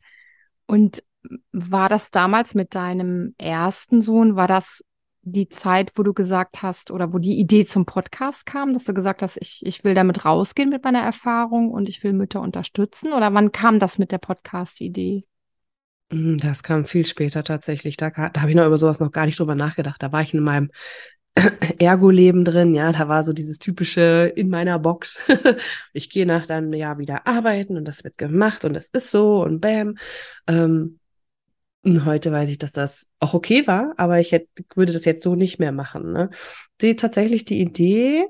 Und 0.67 1.03
war 1.51 1.89
das 1.89 2.11
damals 2.11 2.53
mit 2.53 2.75
deinem 2.75 3.33
ersten 3.39 4.03
Sohn, 4.03 4.35
war 4.35 4.47
das 4.47 4.83
die 5.21 5.49
Zeit, 5.49 5.91
wo 5.95 6.03
du 6.03 6.13
gesagt 6.13 6.61
hast 6.61 6.91
oder 6.91 7.13
wo 7.13 7.17
die 7.17 7.39
Idee 7.39 7.65
zum 7.65 7.85
Podcast 7.85 8.45
kam, 8.45 8.73
dass 8.73 8.85
du 8.85 8.93
gesagt 8.93 9.21
hast, 9.21 9.37
ich, 9.41 9.61
ich 9.65 9.83
will 9.83 9.93
damit 9.93 10.25
rausgehen 10.25 10.69
mit 10.69 10.83
meiner 10.83 11.01
Erfahrung 11.01 11.71
und 11.71 11.89
ich 11.89 12.03
will 12.03 12.13
Mütter 12.13 12.41
unterstützen? 12.41 13.13
Oder 13.13 13.33
wann 13.33 13.51
kam 13.51 13.79
das 13.79 13.97
mit 13.97 14.11
der 14.11 14.17
Podcast-Idee? 14.17 15.25
Hm, 16.11 16.37
das 16.37 16.63
kam 16.63 16.85
viel 16.85 17.05
später 17.05 17.43
tatsächlich. 17.43 17.97
Da, 17.97 18.09
da 18.09 18.41
habe 18.41 18.49
ich 18.49 18.55
noch 18.55 18.65
über 18.65 18.77
sowas 18.77 18.99
noch 18.99 19.11
gar 19.11 19.25
nicht 19.25 19.39
drüber 19.39 19.55
nachgedacht. 19.55 20.01
Da 20.01 20.11
war 20.11 20.21
ich 20.21 20.33
in 20.33 20.43
meinem 20.43 20.71
Ergo-Leben 21.79 22.43
drin, 22.43 22.73
ja, 22.73 22.91
da 22.91 23.07
war 23.07 23.23
so 23.23 23.33
dieses 23.33 23.59
typische 23.59 24.31
in 24.35 24.49
meiner 24.49 24.79
Box. 24.79 25.23
ich 25.93 26.09
gehe 26.09 26.25
nach 26.25 26.47
dann 26.47 26.73
ja 26.73 26.97
wieder 26.97 27.27
arbeiten 27.27 27.77
und 27.77 27.85
das 27.85 28.03
wird 28.03 28.17
gemacht 28.17 28.65
und 28.65 28.73
das 28.73 28.87
ist 28.87 29.11
so 29.11 29.43
und 29.43 29.59
bam. 29.59 29.95
Ähm, 30.47 30.98
und 31.83 32.05
heute 32.05 32.31
weiß 32.31 32.49
ich, 32.49 32.57
dass 32.57 32.71
das 32.71 33.07
auch 33.19 33.33
okay 33.33 33.65
war, 33.65 33.93
aber 33.97 34.19
ich 34.19 34.31
hätte, 34.31 34.47
würde 34.75 34.91
das 34.91 35.05
jetzt 35.05 35.23
so 35.23 35.35
nicht 35.35 35.59
mehr 35.59 35.71
machen. 35.71 36.11
Ne? 36.11 36.29
Die 36.81 36.95
tatsächlich 36.95 37.45
die 37.45 37.61
Idee 37.61 38.25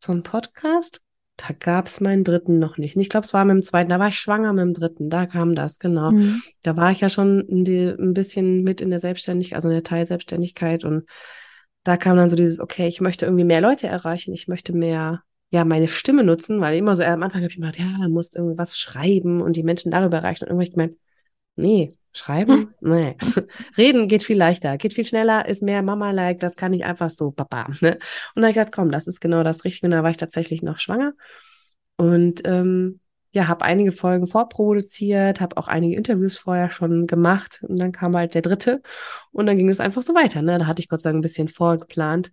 zum 0.00 0.22
Podcast, 0.22 1.00
da 1.36 1.48
gab 1.58 1.86
es 1.86 2.00
meinen 2.00 2.24
dritten 2.24 2.58
noch 2.58 2.76
nicht. 2.76 2.96
Ich 2.96 3.08
glaube, 3.08 3.24
es 3.24 3.34
war 3.34 3.44
mit 3.44 3.54
dem 3.54 3.62
zweiten, 3.62 3.90
da 3.90 3.98
war 3.98 4.08
ich 4.08 4.18
schwanger 4.18 4.52
mit 4.52 4.62
dem 4.62 4.74
dritten, 4.74 5.08
da 5.08 5.26
kam 5.26 5.54
das, 5.54 5.78
genau. 5.78 6.12
Mhm. 6.12 6.42
Da 6.62 6.76
war 6.76 6.90
ich 6.90 7.00
ja 7.00 7.08
schon 7.08 7.44
die, 7.48 7.86
ein 7.86 8.12
bisschen 8.12 8.62
mit 8.62 8.80
in 8.80 8.90
der 8.90 8.98
Selbstständigkeit, 8.98 9.56
also 9.56 9.68
in 9.68 9.74
der 9.74 9.82
Teilselbstständigkeit 9.82 10.84
und 10.84 11.08
da 11.84 11.96
kam 11.96 12.16
dann 12.16 12.30
so 12.30 12.36
dieses, 12.36 12.60
okay, 12.60 12.88
ich 12.88 13.00
möchte 13.00 13.26
irgendwie 13.26 13.44
mehr 13.44 13.60
Leute 13.60 13.86
erreichen, 13.86 14.32
ich 14.32 14.48
möchte 14.48 14.72
mehr, 14.72 15.22
ja, 15.50 15.64
meine 15.64 15.86
Stimme 15.86 16.24
nutzen, 16.24 16.60
weil 16.60 16.76
immer 16.76 16.96
so 16.96 17.02
am 17.02 17.22
Anfang 17.22 17.42
habe 17.42 17.50
ich 17.50 17.56
gedacht, 17.56 17.78
ja, 17.78 17.86
du 18.02 18.08
musst 18.08 18.34
irgendwas 18.34 18.78
schreiben 18.78 19.42
und 19.42 19.54
die 19.54 19.62
Menschen 19.62 19.90
darüber 19.90 20.16
erreichen. 20.16 20.44
Und 20.44 20.48
irgendwann 20.48 20.66
habe 20.66 20.68
ich 20.68 20.72
gemeint, 20.72 20.98
nee, 21.56 21.92
schreiben? 22.14 22.74
Hm. 22.80 22.90
Nee. 22.92 23.16
Reden 23.76 24.08
geht 24.08 24.22
viel 24.22 24.38
leichter, 24.38 24.76
geht 24.78 24.94
viel 24.94 25.04
schneller, 25.04 25.46
ist 25.46 25.62
mehr 25.62 25.82
Mama-like, 25.82 26.40
das 26.40 26.56
kann 26.56 26.72
ich 26.72 26.84
einfach 26.84 27.10
so, 27.10 27.30
Papa. 27.30 27.68
Ne? 27.80 27.92
Und 27.92 28.00
dann 28.36 28.44
habe 28.44 28.50
ich 28.50 28.54
gedacht, 28.54 28.72
komm, 28.72 28.90
das 28.90 29.06
ist 29.06 29.20
genau 29.20 29.42
das 29.42 29.64
Richtige. 29.64 29.86
Und 29.86 29.92
da 29.92 30.02
war 30.02 30.10
ich 30.10 30.16
tatsächlich 30.16 30.62
noch 30.62 30.78
schwanger. 30.78 31.12
Und 31.96 32.42
ähm, 32.46 33.00
ja, 33.34 33.48
habe 33.48 33.64
einige 33.64 33.90
Folgen 33.90 34.28
vorproduziert, 34.28 35.40
habe 35.40 35.56
auch 35.56 35.66
einige 35.66 35.96
Interviews 35.96 36.38
vorher 36.38 36.70
schon 36.70 37.08
gemacht 37.08 37.64
und 37.68 37.80
dann 37.80 37.90
kam 37.90 38.16
halt 38.16 38.34
der 38.34 38.42
dritte 38.42 38.80
und 39.32 39.46
dann 39.46 39.58
ging 39.58 39.68
es 39.68 39.80
einfach 39.80 40.02
so 40.02 40.14
weiter. 40.14 40.40
Ne? 40.40 40.58
Da 40.58 40.66
hatte 40.66 40.80
ich 40.80 40.88
Gott 40.88 41.00
sei 41.00 41.10
Dank 41.10 41.18
ein 41.18 41.22
bisschen 41.22 41.48
vorgeplant. 41.48 42.32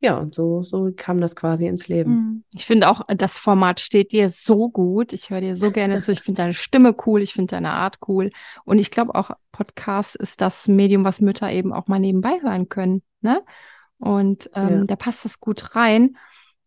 Ja, 0.00 0.16
und 0.16 0.32
so, 0.32 0.62
so 0.62 0.90
kam 0.96 1.20
das 1.20 1.34
quasi 1.34 1.66
ins 1.66 1.88
Leben. 1.88 2.10
Hm. 2.10 2.44
Ich 2.52 2.66
finde 2.66 2.88
auch, 2.88 3.02
das 3.08 3.38
Format 3.38 3.80
steht 3.80 4.12
dir 4.12 4.30
so 4.30 4.68
gut. 4.68 5.12
Ich 5.12 5.30
höre 5.30 5.40
dir 5.40 5.56
so 5.56 5.72
gerne 5.72 6.00
zu. 6.00 6.12
Ich 6.12 6.20
finde 6.20 6.42
deine 6.42 6.54
Stimme 6.54 6.94
cool. 7.06 7.20
Ich 7.20 7.32
finde 7.32 7.50
deine 7.50 7.72
Art 7.72 7.98
cool. 8.06 8.30
Und 8.64 8.78
ich 8.78 8.92
glaube 8.92 9.14
auch, 9.16 9.30
Podcast 9.50 10.14
ist 10.14 10.40
das 10.40 10.68
Medium, 10.68 11.04
was 11.04 11.20
Mütter 11.20 11.50
eben 11.50 11.72
auch 11.72 11.88
mal 11.88 11.98
nebenbei 11.98 12.38
hören 12.40 12.68
können. 12.68 13.02
Ne? 13.22 13.42
Und 13.98 14.48
ähm, 14.54 14.68
ja. 14.68 14.84
da 14.84 14.96
passt 14.96 15.24
das 15.24 15.40
gut 15.40 15.74
rein. 15.74 16.16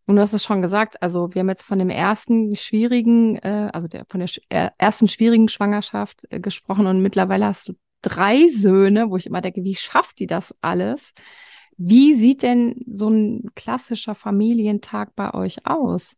Und 0.08 0.18
du 0.18 0.22
hast 0.22 0.34
es 0.34 0.44
schon 0.44 0.62
gesagt, 0.62 1.02
also 1.02 1.34
wir 1.34 1.40
haben 1.40 1.50
jetzt 1.50 1.64
von 1.64 1.80
dem 1.80 1.90
ersten 1.90 2.54
schwierigen, 2.56 3.38
äh, 3.38 3.70
also 3.72 3.88
der, 3.88 4.06
von 4.10 4.20
der 4.20 4.28
sch 4.28 4.42
äh, 4.50 4.70
ersten 4.78 5.08
schwierigen 5.08 5.48
Schwangerschaft 5.48 6.26
äh, 6.30 6.42
gesprochen 6.42 6.88
und 6.88 7.02
mittlerweile 7.02 7.46
hast 7.46 7.70
du 7.70 7.74
drei 8.02 8.50
Söhne, 8.50 9.10
wo 9.10 9.16
ich 9.16 9.26
immer 9.26 9.40
denke, 9.40 9.64
wie 9.64 9.76
schafft 9.76 10.20
die 10.20 10.28
das 10.28 10.54
alles? 10.60 11.14
Wie 11.84 12.14
sieht 12.14 12.44
denn 12.44 12.76
so 12.88 13.10
ein 13.10 13.50
klassischer 13.56 14.14
Familientag 14.14 15.16
bei 15.16 15.34
euch 15.34 15.66
aus? 15.66 16.16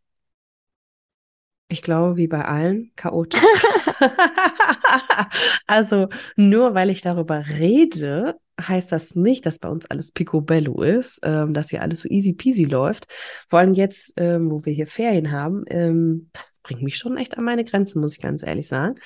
Ich 1.68 1.80
glaube, 1.80 2.18
wie 2.18 2.26
bei 2.26 2.44
allen, 2.44 2.92
chaotisch. 2.96 3.40
also 5.66 6.08
nur 6.36 6.74
weil 6.74 6.90
ich 6.90 7.00
darüber 7.00 7.42
rede, 7.58 8.38
heißt 8.60 8.92
das 8.92 9.14
nicht, 9.14 9.46
dass 9.46 9.58
bei 9.58 9.70
uns 9.70 9.86
alles 9.86 10.12
picobello 10.12 10.82
ist, 10.82 11.20
ähm, 11.22 11.54
dass 11.54 11.70
hier 11.70 11.80
alles 11.80 12.00
so 12.00 12.10
easy 12.10 12.34
peasy 12.34 12.64
läuft. 12.64 13.06
Vor 13.48 13.60
allem 13.60 13.72
jetzt, 13.72 14.12
ähm, 14.18 14.50
wo 14.50 14.66
wir 14.66 14.74
hier 14.74 14.86
Ferien 14.86 15.32
haben, 15.32 15.64
ähm, 15.68 16.28
das 16.34 16.60
bringt 16.62 16.82
mich 16.82 16.98
schon 16.98 17.16
echt 17.16 17.38
an 17.38 17.44
meine 17.44 17.64
Grenzen, 17.64 18.02
muss 18.02 18.12
ich 18.12 18.20
ganz 18.20 18.42
ehrlich 18.42 18.68
sagen. 18.68 18.96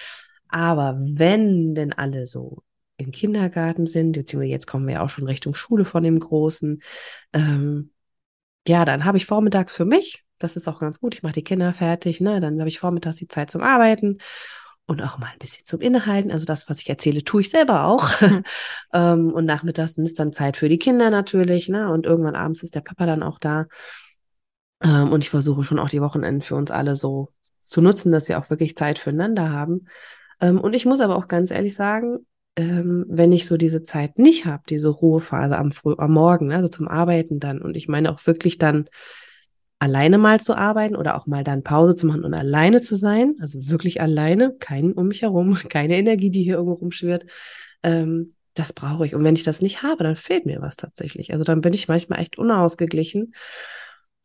Aber 0.48 0.98
wenn 1.00 1.76
denn 1.76 1.92
alle 1.92 2.26
so 2.26 2.64
im 2.98 3.10
Kindergarten 3.10 3.86
sind, 3.86 4.12
beziehungsweise 4.12 4.50
jetzt 4.50 4.66
kommen 4.66 4.86
wir 4.86 5.02
auch 5.02 5.08
schon 5.08 5.26
Richtung 5.26 5.54
Schule 5.54 5.84
von 5.84 6.02
dem 6.02 6.18
Großen, 6.18 6.82
ähm, 7.32 7.90
ja, 8.66 8.84
dann 8.84 9.04
habe 9.04 9.16
ich 9.16 9.26
vormittags 9.26 9.72
für 9.72 9.86
mich, 9.86 10.24
das 10.38 10.56
ist 10.56 10.68
auch 10.68 10.80
ganz 10.80 11.00
gut, 11.00 11.14
ich 11.14 11.22
mache 11.22 11.32
die 11.32 11.44
Kinder 11.44 11.72
fertig, 11.72 12.20
ne? 12.20 12.40
Dann 12.40 12.58
habe 12.58 12.68
ich 12.68 12.78
vormittags 12.78 13.16
die 13.16 13.28
Zeit 13.28 13.50
zum 13.50 13.62
Arbeiten 13.62 14.18
und 14.86 15.02
auch 15.02 15.18
mal 15.18 15.30
ein 15.32 15.38
bisschen 15.38 15.64
zum 15.64 15.80
Inhalten. 15.80 16.30
Also 16.30 16.44
das, 16.44 16.68
was 16.68 16.80
ich 16.80 16.88
erzähle, 16.88 17.24
tue 17.24 17.40
ich 17.40 17.50
selber 17.50 17.84
auch. 17.84 18.20
Mhm. 18.20 18.42
ähm, 18.92 19.32
und 19.32 19.44
nachmittags 19.44 19.98
ist 19.98 20.18
dann 20.18 20.32
Zeit 20.32 20.56
für 20.56 20.68
die 20.68 20.78
Kinder 20.78 21.10
natürlich, 21.10 21.68
ne? 21.68 21.90
Und 21.90 22.06
irgendwann 22.06 22.36
abends 22.36 22.62
ist 22.62 22.74
der 22.74 22.80
Papa 22.80 23.06
dann 23.06 23.22
auch 23.22 23.38
da. 23.38 23.66
Ähm, 24.82 25.12
und 25.12 25.24
ich 25.24 25.30
versuche 25.30 25.64
schon 25.64 25.78
auch 25.78 25.88
die 25.88 26.00
Wochenenden 26.00 26.42
für 26.42 26.54
uns 26.54 26.70
alle 26.70 26.94
so 26.94 27.32
zu 27.64 27.82
nutzen, 27.82 28.12
dass 28.12 28.28
wir 28.28 28.38
auch 28.38 28.50
wirklich 28.50 28.76
Zeit 28.76 28.98
füreinander 28.98 29.50
haben. 29.50 29.88
Ähm, 30.40 30.60
und 30.60 30.74
ich 30.74 30.86
muss 30.86 31.00
aber 31.00 31.16
auch 31.16 31.28
ganz 31.28 31.50
ehrlich 31.50 31.74
sagen, 31.74 32.26
ähm, 32.58 33.06
wenn 33.08 33.30
ich 33.30 33.46
so 33.46 33.56
diese 33.56 33.84
Zeit 33.84 34.18
nicht 34.18 34.44
habe, 34.44 34.64
diese 34.68 34.88
Ruhephase 34.88 35.56
am, 35.56 35.70
Früh 35.70 35.94
am 35.96 36.12
Morgen, 36.12 36.52
also 36.52 36.66
zum 36.66 36.88
Arbeiten 36.88 37.38
dann. 37.38 37.62
Und 37.62 37.76
ich 37.76 37.86
meine 37.86 38.12
auch 38.12 38.26
wirklich 38.26 38.58
dann 38.58 38.88
alleine 39.78 40.18
mal 40.18 40.40
zu 40.40 40.56
arbeiten 40.56 40.96
oder 40.96 41.16
auch 41.16 41.28
mal 41.28 41.44
dann 41.44 41.62
Pause 41.62 41.94
zu 41.94 42.08
machen 42.08 42.24
und 42.24 42.34
alleine 42.34 42.80
zu 42.80 42.96
sein, 42.96 43.36
also 43.40 43.68
wirklich 43.68 44.00
alleine, 44.00 44.56
keinen 44.58 44.92
um 44.92 45.06
mich 45.06 45.22
herum, 45.22 45.54
keine 45.68 45.96
Energie, 45.96 46.30
die 46.30 46.42
hier 46.42 46.54
irgendwo 46.54 46.74
rumschwirrt. 46.74 47.26
Ähm, 47.84 48.34
das 48.54 48.72
brauche 48.72 49.06
ich. 49.06 49.14
Und 49.14 49.22
wenn 49.22 49.36
ich 49.36 49.44
das 49.44 49.62
nicht 49.62 49.84
habe, 49.84 50.02
dann 50.02 50.16
fehlt 50.16 50.44
mir 50.44 50.60
was 50.60 50.76
tatsächlich. 50.76 51.32
Also 51.32 51.44
dann 51.44 51.60
bin 51.60 51.74
ich 51.74 51.86
manchmal 51.86 52.18
echt 52.18 52.38
unausgeglichen. 52.38 53.34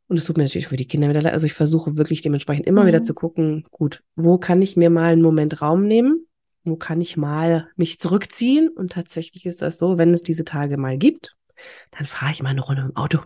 Und 0.07 0.17
es 0.17 0.25
tut 0.25 0.37
mir 0.37 0.43
natürlich 0.43 0.67
für 0.67 0.75
die 0.75 0.87
Kinder 0.87 1.07
wieder 1.07 1.21
leid. 1.21 1.33
Also 1.33 1.45
ich 1.45 1.53
versuche 1.53 1.97
wirklich 1.97 2.23
dementsprechend 2.23 2.65
immer 2.65 2.81
mhm. 2.81 2.87
wieder 2.87 3.03
zu 3.03 3.13
gucken, 3.13 3.65
gut, 3.69 4.01
wo 4.15 4.39
kann 4.39 4.63
ich 4.63 4.75
mir 4.75 4.89
mal 4.89 5.11
einen 5.11 5.21
Moment 5.21 5.61
Raum 5.61 5.85
nehmen? 5.85 6.25
Wo 6.63 6.75
kann 6.75 7.01
ich 7.01 7.17
mal 7.17 7.69
mich 7.75 7.99
zurückziehen? 7.99 8.69
Und 8.69 8.93
tatsächlich 8.93 9.45
ist 9.45 9.61
das 9.61 9.77
so, 9.77 9.97
wenn 9.97 10.13
es 10.13 10.23
diese 10.23 10.45
Tage 10.45 10.77
mal 10.77 10.97
gibt, 10.97 11.35
dann 11.91 12.05
fahre 12.05 12.31
ich 12.31 12.41
mal 12.41 12.49
eine 12.49 12.61
Runde 12.61 12.83
im 12.83 12.95
Auto. 12.95 13.19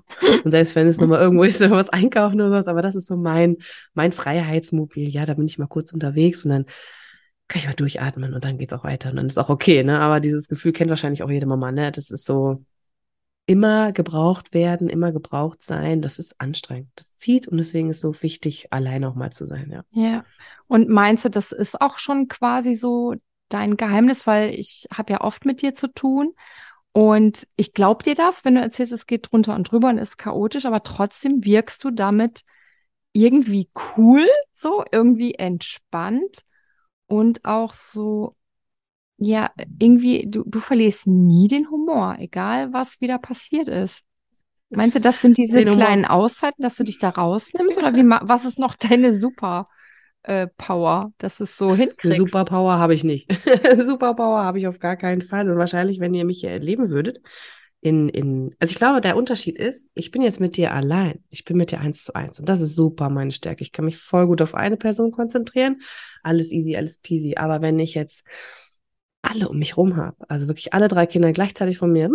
Und 0.44 0.51
selbst 0.51 0.75
wenn 0.75 0.88
es 0.88 0.98
nochmal 0.98 1.22
irgendwo 1.22 1.44
ist, 1.44 1.60
was 1.70 1.89
einkaufen 1.89 2.41
oder 2.41 2.51
was, 2.51 2.67
aber 2.67 2.82
das 2.82 2.96
ist 2.96 3.08
so 3.08 3.17
mein, 3.17 3.58
mein 3.94 4.12
Freiheitsmobil. 4.12 5.10
Ja, 5.10 5.25
da 5.25 5.34
bin 5.34 5.46
ich 5.46 5.58
mal 5.58 5.67
kurz 5.67 5.94
unterwegs 5.94 6.44
und 6.44 6.51
dann 6.51 6.65
kann 7.48 7.62
ich 7.62 7.67
mal 7.67 7.74
durchatmen 7.74 8.34
und 8.34 8.44
dann 8.44 8.58
geht's 8.58 8.74
auch 8.74 8.84
weiter 8.84 9.10
und 9.10 9.15
dann 9.15 9.27
ist 9.27 9.38
auch 9.38 9.50
okay, 9.50 9.84
ne? 9.84 10.00
Aber 10.00 10.20
dieses 10.20 10.50
Gefühl 10.50 10.74
kennt 10.74 10.89
wahrscheinlich 10.89 11.24
auch 11.24 11.29
jede 11.29 11.46
Mama, 11.46 11.72
ne? 11.72 11.91
Das 11.91 12.10
ist 12.10 12.25
so 12.25 12.65
immer 13.46 13.94
gebraucht 13.94 14.53
werden, 14.53 14.89
immer 14.89 15.13
gebraucht 15.13 15.63
sein, 15.63 16.01
das 16.01 16.20
ist 16.20 16.39
anstrengend. 16.41 16.89
Das 16.96 17.15
zieht 17.15 17.48
und 17.48 17.58
deswegen 17.58 17.89
ist 17.89 18.01
so 18.01 18.13
wichtig, 18.22 18.74
allein 18.74 19.06
auch 19.06 19.15
mal 19.15 19.32
zu 19.32 19.46
sein, 19.46 19.72
ja. 19.72 19.84
Ja. 19.91 20.25
Und 20.67 20.89
meinst 20.89 21.24
du, 21.24 21.29
das 21.29 21.53
ist 21.53 21.79
auch 21.79 21.98
schon 21.98 22.27
quasi 22.27 22.74
so 22.74 23.15
dein 23.50 23.77
Geheimnis, 23.77 24.27
weil 24.27 24.54
ich 24.54 24.88
habe 24.94 25.13
ja 25.13 25.22
oft 25.22 25.46
mit 25.46 25.62
dir 25.62 25.74
zu 25.74 25.88
tun 25.94 26.34
und 26.92 27.48
ich 27.56 27.74
glaube 27.74 28.04
dir 28.04 28.16
das, 28.16 28.44
wenn 28.44 28.56
du 28.56 28.62
erzählst, 28.62 28.92
es 28.92 29.06
geht 29.06 29.32
drunter 29.32 29.56
und 29.56 29.72
drüber 29.72 29.89
und 29.89 30.00
ist 30.00 30.18
chaotisch, 30.18 30.66
aber 30.66 30.82
trotzdem 30.82 31.44
wirkst 31.46 31.84
du 31.84 31.92
damit 31.92 32.42
irgendwie 33.13 33.70
cool, 33.96 34.27
so 34.51 34.84
irgendwie 34.92 35.36
entspannt 35.36 36.42
und 37.06 37.46
auch 37.46 37.74
so, 37.74 38.36
ja, 39.18 39.51
irgendwie, 39.80 40.25
du, 40.27 40.44
du 40.46 40.60
verlierst 40.60 41.08
nie 41.08 41.48
den 41.48 41.70
Humor, 41.70 42.16
egal 42.20 42.74
was 42.74 43.00
wieder 43.00 43.20
passiert 43.20 43.68
ist. 43.68 44.04
Meinst 44.70 44.96
du, 44.96 45.00
das 45.00 45.22
sind 45.22 45.38
diese 45.38 45.63
kleinen 45.66 46.06
Auszeiten, 46.06 46.62
dass 46.62 46.75
du 46.75 46.84
dich 46.84 47.00
da 47.00 47.10
rausnimmst? 47.10 47.77
Oder 47.77 47.96
wie, 47.96 48.04
was 48.04 48.44
ist 48.44 48.60
noch 48.60 48.75
deine 48.75 49.13
Super 49.13 49.70
äh, 50.24 50.47
Power, 50.57 51.13
dass 51.17 51.39
es 51.39 51.57
so 51.57 51.75
hinkriegst? 51.75 52.17
Superpower 52.17 52.77
habe 52.77 52.93
ich 52.93 53.03
nicht. 53.03 53.31
Superpower 53.79 54.43
habe 54.43 54.59
ich 54.59 54.67
auf 54.67 54.79
gar 54.79 54.95
keinen 54.95 55.21
Fall. 55.21 55.50
Und 55.50 55.57
wahrscheinlich, 55.57 56.00
wenn 56.00 56.13
ihr 56.13 56.25
mich 56.25 56.39
hier 56.39 56.51
erleben 56.51 56.89
würdet, 56.89 57.21
in, 57.79 58.09
in, 58.09 58.55
also 58.59 58.71
ich 58.71 58.77
glaube, 58.77 59.01
der 59.01 59.15
Unterschied 59.15 59.57
ist, 59.57 59.89
ich 59.93 60.12
bin 60.12 60.21
jetzt 60.21 60.39
mit 60.39 60.57
dir 60.57 60.74
allein. 60.74 61.24
Ich 61.29 61.45
bin 61.45 61.57
mit 61.57 61.71
dir 61.71 61.79
eins 61.79 62.03
zu 62.03 62.15
eins. 62.15 62.39
Und 62.39 62.50
das 62.50 62.59
ist 62.59 62.75
super 62.75 63.09
meine 63.09 63.31
Stärke. 63.31 63.62
Ich 63.62 63.71
kann 63.71 63.86
mich 63.86 63.97
voll 63.97 64.27
gut 64.27 64.41
auf 64.41 64.55
eine 64.55 64.77
Person 64.77 65.12
konzentrieren. 65.12 65.81
Alles 66.24 66.51
easy, 66.51 66.75
alles 66.75 66.97
peasy. 66.97 67.36
Aber 67.38 67.62
wenn 67.62 67.79
ich 67.79 67.93
jetzt 67.93 68.24
alle 69.21 69.47
um 69.47 69.59
mich 69.59 69.77
rum 69.77 69.95
habe, 69.95 70.17
also 70.27 70.47
wirklich 70.47 70.74
alle 70.74 70.88
drei 70.88 71.05
Kinder 71.05 71.31
gleichzeitig 71.31 71.77
von 71.77 71.91
mir, 71.91 72.09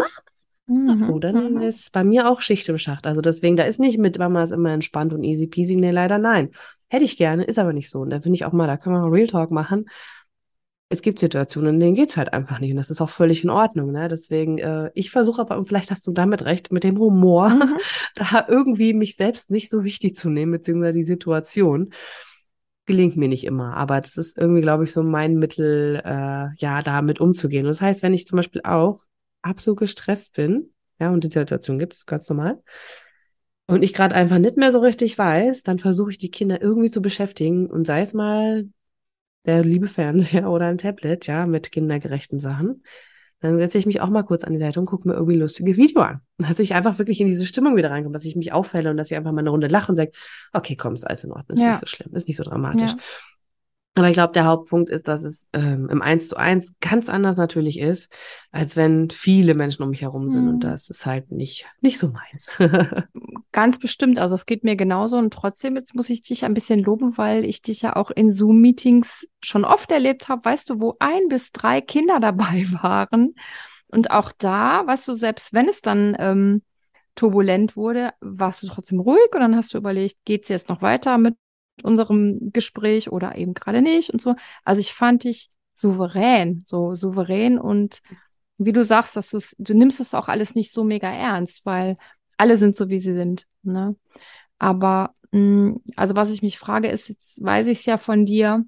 mhm, 0.66 1.11
oh, 1.11 1.18
dann 1.18 1.54
mhm. 1.54 1.62
ist 1.62 1.92
bei 1.92 2.02
mir 2.02 2.28
auch 2.28 2.40
Schicht 2.40 2.68
im 2.68 2.78
Schacht. 2.78 3.06
Also 3.06 3.21
deswegen, 3.21 3.56
da 3.56 3.62
ist 3.62 3.78
nicht 3.80 3.99
mit 3.99 4.18
Mama 4.18 4.42
ist 4.42 4.52
immer 4.52 4.73
entspannt 4.73 5.12
und 5.12 5.23
easy 5.23 5.47
peasy. 5.47 5.76
Nee, 5.76 5.90
leider 5.90 6.18
nein. 6.18 6.50
Hätte 6.92 7.04
ich 7.04 7.16
gerne, 7.16 7.44
ist 7.44 7.58
aber 7.58 7.72
nicht 7.72 7.90
so. 7.90 8.00
Und 8.00 8.11
da 8.11 8.20
finde 8.20 8.37
ich 8.37 8.44
auch 8.44 8.52
mal, 8.52 8.66
da 8.66 8.76
können 8.76 8.96
wir 8.96 9.11
Real 9.11 9.26
Talk 9.26 9.50
machen 9.50 9.87
es 10.92 11.00
gibt 11.00 11.18
Situationen, 11.18 11.75
in 11.75 11.80
denen 11.80 11.94
geht 11.94 12.11
es 12.11 12.18
halt 12.18 12.34
einfach 12.34 12.61
nicht. 12.61 12.70
Und 12.70 12.76
das 12.76 12.90
ist 12.90 13.00
auch 13.00 13.08
völlig 13.08 13.42
in 13.44 13.50
Ordnung. 13.50 13.92
Ne? 13.92 14.08
Deswegen, 14.08 14.58
äh, 14.58 14.90
ich 14.94 15.11
versuche 15.11 15.40
aber, 15.40 15.56
und 15.56 15.66
vielleicht 15.66 15.90
hast 15.90 16.06
du 16.06 16.12
damit 16.12 16.44
recht, 16.44 16.70
mit 16.70 16.84
dem 16.84 16.99
Humor, 16.99 17.49
mhm. 17.49 17.78
da 18.14 18.44
irgendwie 18.46 18.92
mich 18.92 19.16
selbst 19.16 19.50
nicht 19.50 19.70
so 19.70 19.84
wichtig 19.84 20.14
zu 20.14 20.28
nehmen, 20.28 20.52
beziehungsweise 20.52 20.99
die 20.99 21.04
Situation. 21.04 21.94
Gelingt 22.84 23.16
mir 23.16 23.28
nicht 23.28 23.44
immer, 23.44 23.75
aber 23.75 24.00
das 24.00 24.18
ist 24.18 24.37
irgendwie, 24.37 24.61
glaube 24.61 24.84
ich, 24.84 24.92
so 24.92 25.02
mein 25.02 25.37
Mittel, 25.37 26.02
äh, 26.04 26.49
ja, 26.56 26.82
damit 26.82 27.20
umzugehen. 27.20 27.64
Und 27.64 27.70
das 27.70 27.80
heißt, 27.80 28.02
wenn 28.02 28.12
ich 28.12 28.26
zum 28.26 28.37
Beispiel 28.37 28.61
auch 28.64 29.00
absolut 29.40 29.78
gestresst 29.78 30.34
bin, 30.34 30.75
ja, 31.00 31.11
und 31.11 31.25
die 31.25 31.30
Situation 31.30 31.78
gibt 31.78 31.94
es 31.94 32.04
ganz 32.04 32.28
normal, 32.28 32.62
und 33.73 33.83
ich 33.83 33.95
gerade 33.95 34.14
einfach 34.14 34.38
nicht 34.38 34.57
mehr 34.57 34.71
so 34.71 34.81
richtig 34.81 35.19
weiß, 35.19 35.62
dann 35.62 35.79
versuche 35.79 36.11
ich 36.11 36.19
die 36.19 36.31
Kinder 36.31 36.61
irgendwie 36.61 36.91
zu 36.91 37.02
beschäftigen 37.02 37.69
und 37.69 37.87
sei 37.87 38.02
es 38.02 38.14
mal 38.14 38.69
der 39.45 39.64
liebe 39.64 39.88
Fernseher 39.88 40.50
oder 40.50 40.67
ein 40.67 40.79
Tablet, 40.79 41.26
ja, 41.26 41.47
mit 41.47 41.73
kindergerechten 41.73 42.38
Sachen. 42.38 42.83
Dann 43.41 43.59
setze 43.59 43.76
ich 43.76 43.87
mich 43.87 44.00
auch 44.00 44.09
mal 44.09 44.23
kurz 44.23 44.45
an 44.45 44.52
die 44.52 44.59
Seite 44.59 44.79
und 44.79 44.87
gucke 44.87 45.09
mir 45.09 45.14
irgendwie 45.14 45.35
ein 45.35 45.41
lustiges 45.41 45.76
Video 45.76 46.00
an. 46.02 46.21
Dass 46.38 46.61
ich 46.61 46.75
einfach 46.75 46.99
wirklich 46.99 47.21
in 47.21 47.26
diese 47.26 47.45
Stimmung 47.45 47.76
wieder 47.76 47.91
reinkomme, 47.91 48.14
dass 48.14 48.25
ich 48.25 48.37
mich 48.37 48.52
auffälle 48.52 48.91
und 48.91 48.97
dass 48.97 49.11
ich 49.11 49.17
einfach 49.17 49.33
mal 49.33 49.41
eine 49.41 49.50
Runde 49.50 49.67
lache 49.67 49.91
und 49.91 49.97
sage, 49.97 50.12
okay, 50.52 50.76
komm, 50.76 50.95
ist 50.95 51.05
alles 51.05 51.25
in 51.25 51.33
Ordnung, 51.33 51.57
ist 51.57 51.62
ja. 51.62 51.71
nicht 51.71 51.81
so 51.81 51.87
schlimm, 51.87 52.14
ist 52.14 52.29
nicht 52.29 52.37
so 52.37 52.45
dramatisch. 52.45 52.91
Ja. 52.91 52.99
Aber 53.94 54.08
ich 54.08 54.14
glaube, 54.14 54.32
der 54.32 54.46
Hauptpunkt 54.46 54.88
ist, 54.88 55.06
dass 55.06 55.22
es 55.22 55.49
ähm, 55.52 55.88
im 55.90 56.00
Eins 56.00 56.28
zu 56.28 56.37
eins 56.37 56.72
ganz 56.80 57.11
anders 57.11 57.37
natürlich 57.37 57.78
ist, 57.78 58.11
als 58.50 58.75
wenn 58.75 59.11
viele 59.11 59.54
Menschen 59.54 59.82
um 59.82 59.90
mich 59.90 60.00
herum 60.00 60.30
sind. 60.30 60.44
Mhm. 60.44 60.49
Und 60.49 60.64
das 60.64 60.88
ist 60.88 61.04
halt 61.04 61.30
nicht, 61.30 61.66
nicht 61.82 61.99
so 61.99 62.08
meins. 62.08 62.56
ganz 63.52 63.78
bestimmt. 63.78 64.18
Also 64.18 64.34
es 64.34 64.46
geht 64.46 64.64
mir 64.64 64.76
genauso. 64.76 65.18
Und 65.18 65.34
trotzdem, 65.34 65.76
jetzt 65.76 65.94
muss 65.94 66.08
ich 66.08 66.22
dich 66.22 66.46
ein 66.46 66.54
bisschen 66.54 66.80
loben, 66.80 67.18
weil 67.18 67.44
ich 67.44 67.61
dich 67.61 67.82
ja 67.82 67.94
auch 67.94 68.11
in 68.11 68.32
Zoom-Meetings 68.32 69.26
schon 69.44 69.66
oft 69.66 69.92
erlebt 69.92 70.30
habe, 70.30 70.42
weißt 70.42 70.70
du, 70.70 70.80
wo 70.80 70.96
ein 70.99 71.28
bis 71.28 71.52
drei 71.52 71.82
Kinder 71.82 72.18
dabei 72.18 72.66
waren. 72.80 73.34
Und 73.88 74.11
auch 74.11 74.32
da, 74.32 74.87
weißt 74.87 75.06
du, 75.06 75.12
selbst 75.12 75.52
wenn 75.52 75.68
es 75.68 75.82
dann 75.82 76.16
ähm, 76.18 76.62
turbulent 77.14 77.76
wurde, 77.76 78.12
warst 78.22 78.62
du 78.62 78.68
trotzdem 78.68 79.00
ruhig 79.00 79.28
und 79.34 79.40
dann 79.40 79.54
hast 79.54 79.75
du 79.75 79.78
überlegt, 79.78 80.16
geht 80.25 80.44
es 80.44 80.49
jetzt 80.49 80.70
noch 80.70 80.80
weiter 80.80 81.18
mit 81.18 81.37
unserem 81.83 82.53
Gespräch 82.53 83.11
oder 83.11 83.37
eben 83.37 83.55
gerade 83.55 83.83
nicht 83.83 84.11
und 84.11 84.21
so. 84.21 84.35
Also 84.65 84.81
ich 84.81 84.93
fand 84.93 85.25
dich 85.25 85.51
souverän, 85.75 86.62
so 86.67 86.95
souverän 86.95 87.59
und 87.59 88.01
wie 88.59 88.73
du 88.73 88.85
sagst, 88.85 89.17
dass 89.17 89.31
du 89.59 89.75
nimmst 89.75 90.01
es 90.01 90.15
auch 90.15 90.29
alles 90.29 90.55
nicht 90.55 90.73
so 90.73 90.85
mega 90.85 91.11
ernst, 91.11 91.67
weil 91.67 91.97
alle 92.37 92.57
sind 92.57 92.77
so, 92.77 92.89
wie 92.89 92.99
sie 92.99 93.15
sind. 93.15 93.47
Ne? 93.62 93.97
Aber 94.59 95.15
mh, 95.33 95.41
mm, 95.41 95.81
also 95.97 96.17
was 96.17 96.31
ich 96.31 96.43
mich 96.43 96.59
frage, 96.59 96.89
ist, 96.89 97.09
jetzt 97.09 97.43
weiß 97.43 97.67
ich 97.69 97.81
es 97.81 97.87
ja 97.87 97.97
von 97.97 98.25
dir, 98.27 98.65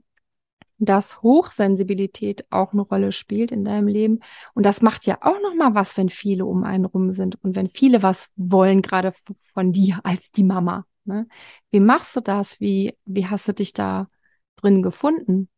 dass 0.85 1.23
Hochsensibilität 1.23 2.47
auch 2.51 2.73
eine 2.73 2.83
Rolle 2.83 3.13
spielt 3.13 3.53
in 3.53 3.65
deinem 3.65 3.89
Leben. 3.89 4.21
Und 4.55 4.65
das 4.65 4.83
macht 4.83 5.07
ja 5.07 5.19
auch 5.21 5.41
noch 5.43 5.55
mal 5.55 5.75
was, 5.75 5.97
wenn 5.97 6.09
viele 6.09 6.45
um 6.45 6.65
einen 6.65 6.85
rum 6.85 7.11
sind 7.11 7.43
und 7.43 7.57
wenn 7.57 7.69
viele 7.69 8.03
was 8.03 8.31
wollen, 8.37 8.83
gerade 8.83 9.13
von 9.53 9.73
dir 9.73 10.01
als 10.05 10.31
die 10.31 10.45
Mama. 10.45 10.87
Ne? 11.05 11.27
Wie 11.71 11.81
machst 11.81 12.17
du 12.17 12.21
das? 12.21 12.61
Wie, 12.61 12.97
wie 13.05 13.27
hast 13.27 13.49
du 13.49 13.53
dich 13.53 13.73
da 13.73 14.09
drin 14.57 14.83
gefunden? 14.83 15.49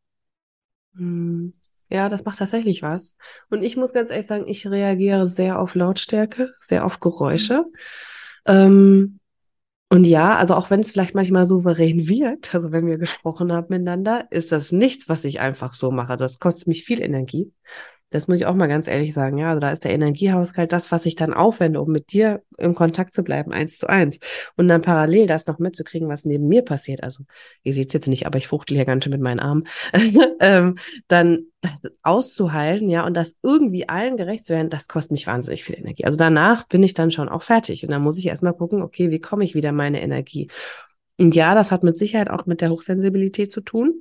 Hm. 0.94 1.52
Ja, 1.88 2.08
das 2.08 2.24
macht 2.24 2.38
tatsächlich 2.38 2.82
was. 2.82 3.16
Und 3.48 3.62
ich 3.62 3.76
muss 3.76 3.92
ganz 3.92 4.10
ehrlich 4.10 4.26
sagen, 4.26 4.48
ich 4.48 4.66
reagiere 4.66 5.28
sehr 5.28 5.60
auf 5.60 5.76
Lautstärke, 5.76 6.48
sehr 6.60 6.84
auf 6.84 6.98
Geräusche. 6.98 7.64
Ähm, 8.44 9.20
und 9.96 10.06
ja, 10.06 10.36
also 10.36 10.52
auch 10.52 10.68
wenn 10.68 10.80
es 10.80 10.92
vielleicht 10.92 11.14
manchmal 11.14 11.46
souverän 11.46 12.06
wirkt, 12.06 12.54
also 12.54 12.70
wenn 12.70 12.86
wir 12.86 12.98
gesprochen 12.98 13.50
haben 13.50 13.68
miteinander, 13.70 14.26
ist 14.30 14.52
das 14.52 14.70
nichts, 14.70 15.08
was 15.08 15.24
ich 15.24 15.40
einfach 15.40 15.72
so 15.72 15.90
mache. 15.90 16.16
Das 16.16 16.38
kostet 16.38 16.68
mich 16.68 16.84
viel 16.84 17.00
Energie. 17.00 17.50
Das 18.10 18.28
muss 18.28 18.36
ich 18.36 18.46
auch 18.46 18.54
mal 18.54 18.68
ganz 18.68 18.86
ehrlich 18.86 19.12
sagen. 19.12 19.36
Ja, 19.36 19.48
also 19.48 19.60
da 19.60 19.70
ist 19.70 19.82
der 19.82 19.90
Energiehaushalt 19.90 20.72
das, 20.72 20.92
was 20.92 21.06
ich 21.06 21.16
dann 21.16 21.34
aufwende, 21.34 21.80
um 21.80 21.90
mit 21.90 22.12
dir 22.12 22.42
im 22.56 22.76
Kontakt 22.76 23.12
zu 23.12 23.24
bleiben, 23.24 23.52
eins 23.52 23.78
zu 23.78 23.88
eins. 23.88 24.20
Und 24.56 24.68
dann 24.68 24.80
parallel 24.80 25.26
das 25.26 25.46
noch 25.46 25.58
mitzukriegen, 25.58 26.08
was 26.08 26.24
neben 26.24 26.46
mir 26.46 26.62
passiert. 26.62 27.02
Also, 27.02 27.24
ihr 27.64 27.74
seht 27.74 27.88
es 27.88 27.94
jetzt 27.94 28.06
nicht, 28.06 28.24
aber 28.24 28.38
ich 28.38 28.46
fuchtel 28.46 28.76
hier 28.76 28.84
ganz 28.84 29.02
schön 29.02 29.12
mit 29.12 29.20
meinen 29.20 29.40
Armen. 29.40 29.64
ähm, 30.40 30.78
dann 31.08 31.46
auszuhalten, 32.02 32.88
ja, 32.88 33.04
und 33.04 33.16
das 33.16 33.34
irgendwie 33.42 33.88
allen 33.88 34.16
gerecht 34.16 34.44
zu 34.44 34.54
werden, 34.54 34.70
das 34.70 34.86
kostet 34.86 35.10
mich 35.10 35.26
wahnsinnig 35.26 35.64
viel 35.64 35.76
Energie. 35.76 36.04
Also 36.04 36.16
danach 36.16 36.68
bin 36.68 36.84
ich 36.84 36.94
dann 36.94 37.10
schon 37.10 37.28
auch 37.28 37.42
fertig. 37.42 37.82
Und 37.84 37.90
dann 37.90 38.02
muss 38.02 38.18
ich 38.18 38.26
erstmal 38.26 38.54
gucken, 38.54 38.82
okay, 38.82 39.10
wie 39.10 39.20
komme 39.20 39.42
ich 39.42 39.56
wieder 39.56 39.72
meine 39.72 40.00
Energie? 40.00 40.48
Und 41.18 41.34
ja, 41.34 41.54
das 41.56 41.72
hat 41.72 41.82
mit 41.82 41.96
Sicherheit 41.96 42.30
auch 42.30 42.46
mit 42.46 42.60
der 42.60 42.70
Hochsensibilität 42.70 43.50
zu 43.50 43.62
tun. 43.62 44.00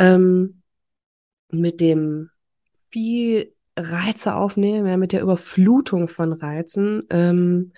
Ähm, 0.00 0.62
mit 1.52 1.80
dem 1.80 2.30
viel 2.90 3.54
Reize 3.76 4.34
aufnehmen, 4.34 4.86
ja, 4.86 4.96
mit 4.96 5.12
der 5.12 5.22
Überflutung 5.22 6.08
von 6.08 6.32
Reizen. 6.32 7.04
Ähm, 7.10 7.72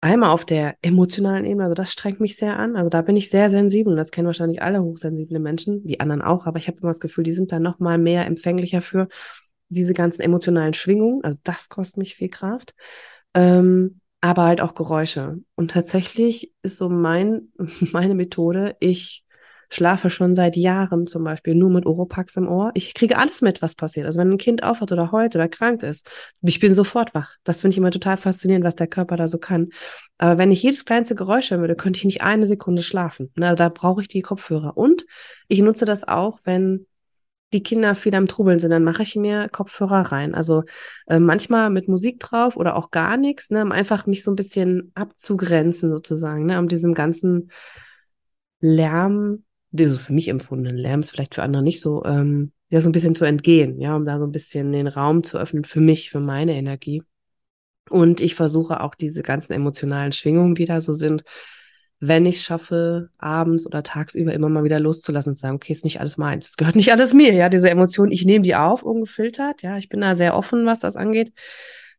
einmal 0.00 0.30
auf 0.30 0.44
der 0.44 0.76
emotionalen 0.82 1.44
Ebene, 1.44 1.64
also 1.64 1.74
das 1.74 1.92
strengt 1.92 2.20
mich 2.20 2.36
sehr 2.36 2.58
an. 2.58 2.76
Also 2.76 2.88
da 2.88 3.02
bin 3.02 3.16
ich 3.16 3.30
sehr 3.30 3.50
sensibel 3.50 3.92
und 3.92 3.98
das 3.98 4.10
kennen 4.10 4.26
wahrscheinlich 4.26 4.62
alle 4.62 4.82
hochsensible 4.82 5.38
Menschen, 5.38 5.86
die 5.86 6.00
anderen 6.00 6.22
auch, 6.22 6.46
aber 6.46 6.58
ich 6.58 6.68
habe 6.68 6.78
immer 6.78 6.90
das 6.90 7.00
Gefühl, 7.00 7.24
die 7.24 7.32
sind 7.32 7.52
da 7.52 7.60
noch 7.60 7.78
mal 7.78 7.98
mehr 7.98 8.26
empfänglicher 8.26 8.80
für 8.82 9.08
diese 9.68 9.94
ganzen 9.94 10.22
emotionalen 10.22 10.74
Schwingungen. 10.74 11.22
Also 11.22 11.38
das 11.44 11.68
kostet 11.68 11.98
mich 11.98 12.16
viel 12.16 12.28
Kraft. 12.28 12.74
Ähm, 13.34 14.00
aber 14.20 14.44
halt 14.44 14.60
auch 14.60 14.74
Geräusche. 14.74 15.38
Und 15.54 15.70
tatsächlich 15.70 16.52
ist 16.62 16.76
so 16.76 16.88
mein, 16.88 17.52
meine 17.92 18.14
Methode, 18.14 18.76
ich 18.80 19.24
schlafe 19.70 20.10
schon 20.10 20.34
seit 20.34 20.56
Jahren 20.56 21.06
zum 21.06 21.24
Beispiel 21.24 21.54
nur 21.54 21.70
mit 21.70 21.86
Oropax 21.86 22.36
im 22.36 22.48
Ohr. 22.48 22.72
Ich 22.74 22.92
kriege 22.92 23.16
alles 23.16 23.40
mit, 23.40 23.62
was 23.62 23.74
passiert. 23.74 24.06
Also 24.06 24.18
wenn 24.18 24.32
ein 24.32 24.38
Kind 24.38 24.64
aufhört 24.64 24.92
oder 24.92 25.12
heult 25.12 25.34
oder 25.36 25.48
krank 25.48 25.82
ist, 25.82 26.06
ich 26.42 26.58
bin 26.58 26.74
sofort 26.74 27.14
wach. 27.14 27.36
Das 27.44 27.60
finde 27.60 27.74
ich 27.74 27.78
immer 27.78 27.90
total 27.90 28.16
faszinierend, 28.16 28.64
was 28.64 28.74
der 28.74 28.88
Körper 28.88 29.16
da 29.16 29.28
so 29.28 29.38
kann. 29.38 29.68
Aber 30.18 30.38
wenn 30.38 30.50
ich 30.50 30.62
jedes 30.62 30.84
kleinste 30.84 31.14
Geräusch 31.14 31.50
hören 31.50 31.60
würde, 31.60 31.76
könnte 31.76 31.98
ich 31.98 32.04
nicht 32.04 32.22
eine 32.22 32.46
Sekunde 32.46 32.82
schlafen. 32.82 33.30
Na, 33.36 33.54
da 33.54 33.68
brauche 33.68 34.02
ich 34.02 34.08
die 34.08 34.22
Kopfhörer. 34.22 34.76
Und 34.76 35.06
ich 35.48 35.60
nutze 35.60 35.84
das 35.84 36.06
auch, 36.06 36.40
wenn 36.44 36.86
die 37.52 37.62
Kinder 37.62 37.94
viel 37.94 38.14
am 38.14 38.28
Trubeln 38.28 38.58
sind, 38.58 38.70
dann 38.70 38.84
mache 38.84 39.02
ich 39.02 39.16
mir 39.16 39.48
Kopfhörer 39.48 40.12
rein. 40.12 40.34
Also 40.34 40.64
äh, 41.06 41.18
manchmal 41.18 41.70
mit 41.70 41.88
Musik 41.88 42.20
drauf 42.20 42.56
oder 42.56 42.76
auch 42.76 42.90
gar 42.90 43.16
nichts, 43.16 43.50
ne, 43.50 43.62
um 43.62 43.72
einfach 43.72 44.06
mich 44.06 44.22
so 44.22 44.30
ein 44.30 44.36
bisschen 44.36 44.92
abzugrenzen 44.94 45.90
sozusagen, 45.90 46.46
ne, 46.46 46.58
um 46.58 46.68
diesem 46.68 46.94
ganzen 46.94 47.50
Lärm, 48.60 49.44
so 49.72 49.96
für 49.96 50.12
mich 50.12 50.28
empfundenen 50.28 50.76
Lärm 50.76 51.00
ist 51.00 51.10
vielleicht 51.10 51.34
für 51.34 51.42
andere 51.42 51.62
nicht 51.62 51.80
so, 51.80 52.04
ähm, 52.04 52.52
ja, 52.68 52.80
so 52.80 52.88
ein 52.88 52.92
bisschen 52.92 53.14
zu 53.14 53.24
entgehen, 53.24 53.80
ja, 53.80 53.96
um 53.96 54.04
da 54.04 54.18
so 54.18 54.24
ein 54.24 54.32
bisschen 54.32 54.72
den 54.72 54.86
Raum 54.86 55.22
zu 55.22 55.38
öffnen 55.38 55.64
für 55.64 55.80
mich, 55.80 56.10
für 56.10 56.20
meine 56.20 56.56
Energie. 56.56 57.02
Und 57.88 58.20
ich 58.20 58.34
versuche 58.34 58.80
auch 58.82 58.94
diese 58.94 59.22
ganzen 59.22 59.52
emotionalen 59.52 60.12
Schwingungen, 60.12 60.54
die 60.54 60.64
da 60.64 60.80
so 60.80 60.92
sind, 60.92 61.24
wenn 61.98 62.24
ich 62.24 62.36
es 62.36 62.42
schaffe, 62.42 63.10
abends 63.18 63.66
oder 63.66 63.82
tagsüber 63.82 64.32
immer 64.32 64.48
mal 64.48 64.64
wieder 64.64 64.80
loszulassen 64.80 65.30
und 65.30 65.36
zu 65.36 65.42
sagen, 65.42 65.56
okay, 65.56 65.72
ist 65.72 65.84
nicht 65.84 66.00
alles 66.00 66.16
meins, 66.16 66.48
es 66.48 66.56
gehört 66.56 66.76
nicht 66.76 66.92
alles 66.92 67.12
mir, 67.12 67.34
ja, 67.34 67.48
diese 67.48 67.68
Emotionen, 67.68 68.10
ich 68.10 68.24
nehme 68.24 68.42
die 68.42 68.54
auf, 68.54 68.82
ungefiltert, 68.82 69.62
ja, 69.62 69.76
ich 69.76 69.88
bin 69.90 70.00
da 70.00 70.14
sehr 70.14 70.34
offen, 70.34 70.64
was 70.64 70.80
das 70.80 70.96
angeht, 70.96 71.32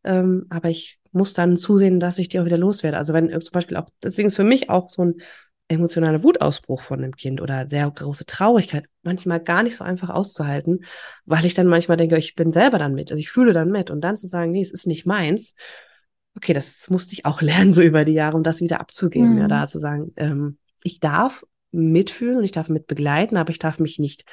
ähm, 0.02 0.46
aber 0.50 0.70
ich 0.70 0.98
muss 1.12 1.34
dann 1.34 1.56
zusehen, 1.56 2.00
dass 2.00 2.18
ich 2.18 2.28
die 2.28 2.40
auch 2.40 2.46
wieder 2.46 2.58
loswerde. 2.58 2.96
Also 2.96 3.12
wenn 3.12 3.28
zum 3.28 3.52
Beispiel 3.52 3.76
auch, 3.76 3.88
deswegen 4.02 4.26
ist 4.26 4.36
für 4.36 4.44
mich 4.44 4.70
auch 4.70 4.90
so 4.90 5.04
ein 5.04 5.14
emotionaler 5.72 6.22
Wutausbruch 6.22 6.82
von 6.82 7.02
einem 7.02 7.16
Kind 7.16 7.40
oder 7.40 7.68
sehr 7.68 7.90
große 7.90 8.26
Traurigkeit 8.26 8.84
manchmal 9.02 9.40
gar 9.40 9.62
nicht 9.62 9.76
so 9.76 9.84
einfach 9.84 10.10
auszuhalten, 10.10 10.84
weil 11.24 11.44
ich 11.44 11.54
dann 11.54 11.66
manchmal 11.66 11.96
denke, 11.96 12.18
ich 12.18 12.34
bin 12.34 12.52
selber 12.52 12.78
dann 12.78 12.94
mit, 12.94 13.10
also 13.10 13.20
ich 13.20 13.30
fühle 13.30 13.52
dann 13.52 13.70
mit 13.70 13.90
und 13.90 14.00
dann 14.02 14.16
zu 14.16 14.28
sagen, 14.28 14.52
nee, 14.52 14.60
es 14.60 14.70
ist 14.70 14.86
nicht 14.86 15.06
meins, 15.06 15.54
okay, 16.36 16.52
das 16.52 16.88
musste 16.90 17.14
ich 17.14 17.26
auch 17.26 17.42
lernen, 17.42 17.72
so 17.72 17.82
über 17.82 18.04
die 18.04 18.14
Jahre, 18.14 18.36
um 18.36 18.42
das 18.42 18.60
wieder 18.60 18.80
abzugeben, 18.80 19.34
mhm. 19.34 19.38
ja, 19.38 19.48
da 19.48 19.66
zu 19.66 19.78
sagen, 19.78 20.12
ähm, 20.16 20.58
ich 20.82 21.00
darf 21.00 21.44
mitfühlen 21.70 22.38
und 22.38 22.44
ich 22.44 22.52
darf 22.52 22.68
mit 22.68 22.86
begleiten, 22.86 23.36
aber 23.36 23.50
ich 23.50 23.58
darf 23.58 23.78
mich 23.78 23.98
nicht 23.98 24.24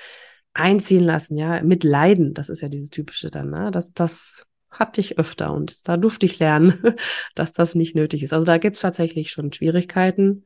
einziehen 0.54 1.04
lassen, 1.04 1.38
ja, 1.38 1.62
mitleiden, 1.62 2.34
das 2.34 2.50
ist 2.50 2.62
ja 2.62 2.70
dieses 2.70 2.90
typische 2.90 3.30
dann, 3.30 3.50
ne? 3.50 3.72
Das, 3.72 3.94
das 3.94 4.46
hatte 4.70 5.02
ich 5.02 5.18
öfter 5.18 5.54
und 5.54 5.88
da 5.88 5.98
durfte 5.98 6.26
ich 6.26 6.40
lernen, 6.40 6.96
dass 7.36 7.54
das 7.54 7.76
nicht 7.76 7.96
nötig 7.96 8.24
ist. 8.24 8.34
Also 8.34 8.46
da 8.46 8.58
gibt's 8.58 8.82
tatsächlich 8.82 9.32
schon 9.32 9.54
Schwierigkeiten, 9.54 10.46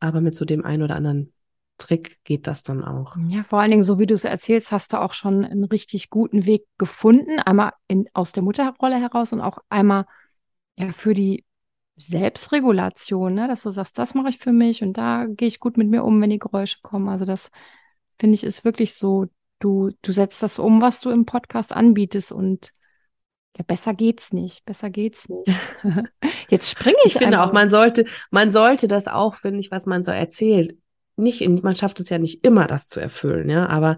aber 0.00 0.20
mit 0.20 0.34
so 0.34 0.44
dem 0.44 0.64
einen 0.64 0.82
oder 0.82 0.96
anderen 0.96 1.32
Trick 1.78 2.18
geht 2.24 2.46
das 2.46 2.62
dann 2.62 2.82
auch. 2.84 3.16
Ja, 3.28 3.42
vor 3.42 3.60
allen 3.60 3.70
Dingen, 3.70 3.82
so 3.82 3.98
wie 3.98 4.06
du 4.06 4.14
es 4.14 4.24
erzählst, 4.24 4.72
hast 4.72 4.92
du 4.92 5.00
auch 5.00 5.12
schon 5.12 5.44
einen 5.44 5.64
richtig 5.64 6.10
guten 6.10 6.46
Weg 6.46 6.66
gefunden. 6.78 7.38
Einmal 7.38 7.72
in, 7.86 8.08
aus 8.14 8.32
der 8.32 8.42
Mutterrolle 8.42 8.96
heraus 8.96 9.32
und 9.32 9.40
auch 9.40 9.58
einmal 9.68 10.06
ja, 10.78 10.92
für 10.92 11.14
die 11.14 11.44
Selbstregulation, 11.96 13.34
ne? 13.34 13.48
dass 13.48 13.62
du 13.62 13.70
sagst, 13.70 13.98
das 13.98 14.14
mache 14.14 14.28
ich 14.28 14.38
für 14.38 14.52
mich 14.52 14.82
und 14.82 14.98
da 14.98 15.26
gehe 15.26 15.48
ich 15.48 15.60
gut 15.60 15.76
mit 15.76 15.88
mir 15.88 16.04
um, 16.04 16.20
wenn 16.20 16.30
die 16.30 16.38
Geräusche 16.38 16.78
kommen. 16.82 17.08
Also 17.08 17.24
das 17.24 17.50
finde 18.18 18.34
ich 18.34 18.44
ist 18.44 18.64
wirklich 18.64 18.94
so, 18.94 19.26
du, 19.58 19.90
du 20.02 20.12
setzt 20.12 20.42
das 20.42 20.58
um, 20.58 20.80
was 20.80 21.00
du 21.00 21.10
im 21.10 21.24
Podcast 21.24 21.72
anbietest 21.72 22.32
und 22.32 22.70
ja, 23.56 23.64
besser 23.66 23.94
geht's 23.94 24.32
nicht, 24.32 24.64
besser 24.64 24.90
geht's 24.90 25.28
nicht. 25.28 25.50
Jetzt 26.48 26.70
springe 26.70 26.96
ich. 27.04 27.14
Ich 27.14 27.18
finde 27.18 27.42
auch, 27.42 27.52
man 27.52 27.70
sollte, 27.70 28.04
man 28.30 28.50
sollte 28.50 28.88
das 28.88 29.06
auch, 29.06 29.34
finde 29.34 29.60
ich, 29.60 29.70
was 29.70 29.86
man 29.86 30.04
so 30.04 30.10
erzählt. 30.10 30.76
Nicht, 31.16 31.48
man 31.62 31.76
schafft 31.76 31.98
es 32.00 32.10
ja 32.10 32.18
nicht 32.18 32.44
immer, 32.44 32.66
das 32.66 32.88
zu 32.88 33.00
erfüllen, 33.00 33.48
ja, 33.48 33.66
aber 33.66 33.96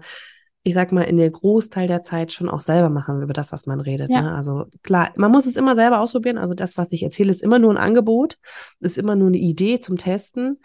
ich 0.63 0.73
sag 0.73 0.91
mal, 0.91 1.03
in 1.03 1.17
der 1.17 1.29
Großteil 1.29 1.87
der 1.87 2.01
Zeit 2.01 2.31
schon 2.31 2.49
auch 2.49 2.59
selber 2.59 2.89
machen 2.89 3.21
über 3.21 3.33
das, 3.33 3.51
was 3.51 3.65
man 3.65 3.79
redet. 3.79 4.09
Ja. 4.09 4.21
Ne? 4.21 4.35
Also 4.35 4.65
klar, 4.83 5.11
man 5.15 5.31
muss 5.31 5.45
es 5.45 5.55
immer 5.55 5.75
selber 5.75 5.99
ausprobieren. 5.99 6.37
Also 6.37 6.53
das, 6.53 6.77
was 6.77 6.91
ich 6.91 7.03
erzähle, 7.03 7.31
ist 7.31 7.41
immer 7.41 7.59
nur 7.59 7.71
ein 7.71 7.77
Angebot, 7.77 8.37
ist 8.79 8.97
immer 8.97 9.15
nur 9.15 9.27
eine 9.27 9.37
Idee 9.37 9.79
zum 9.79 9.97
Testen. 9.97 10.59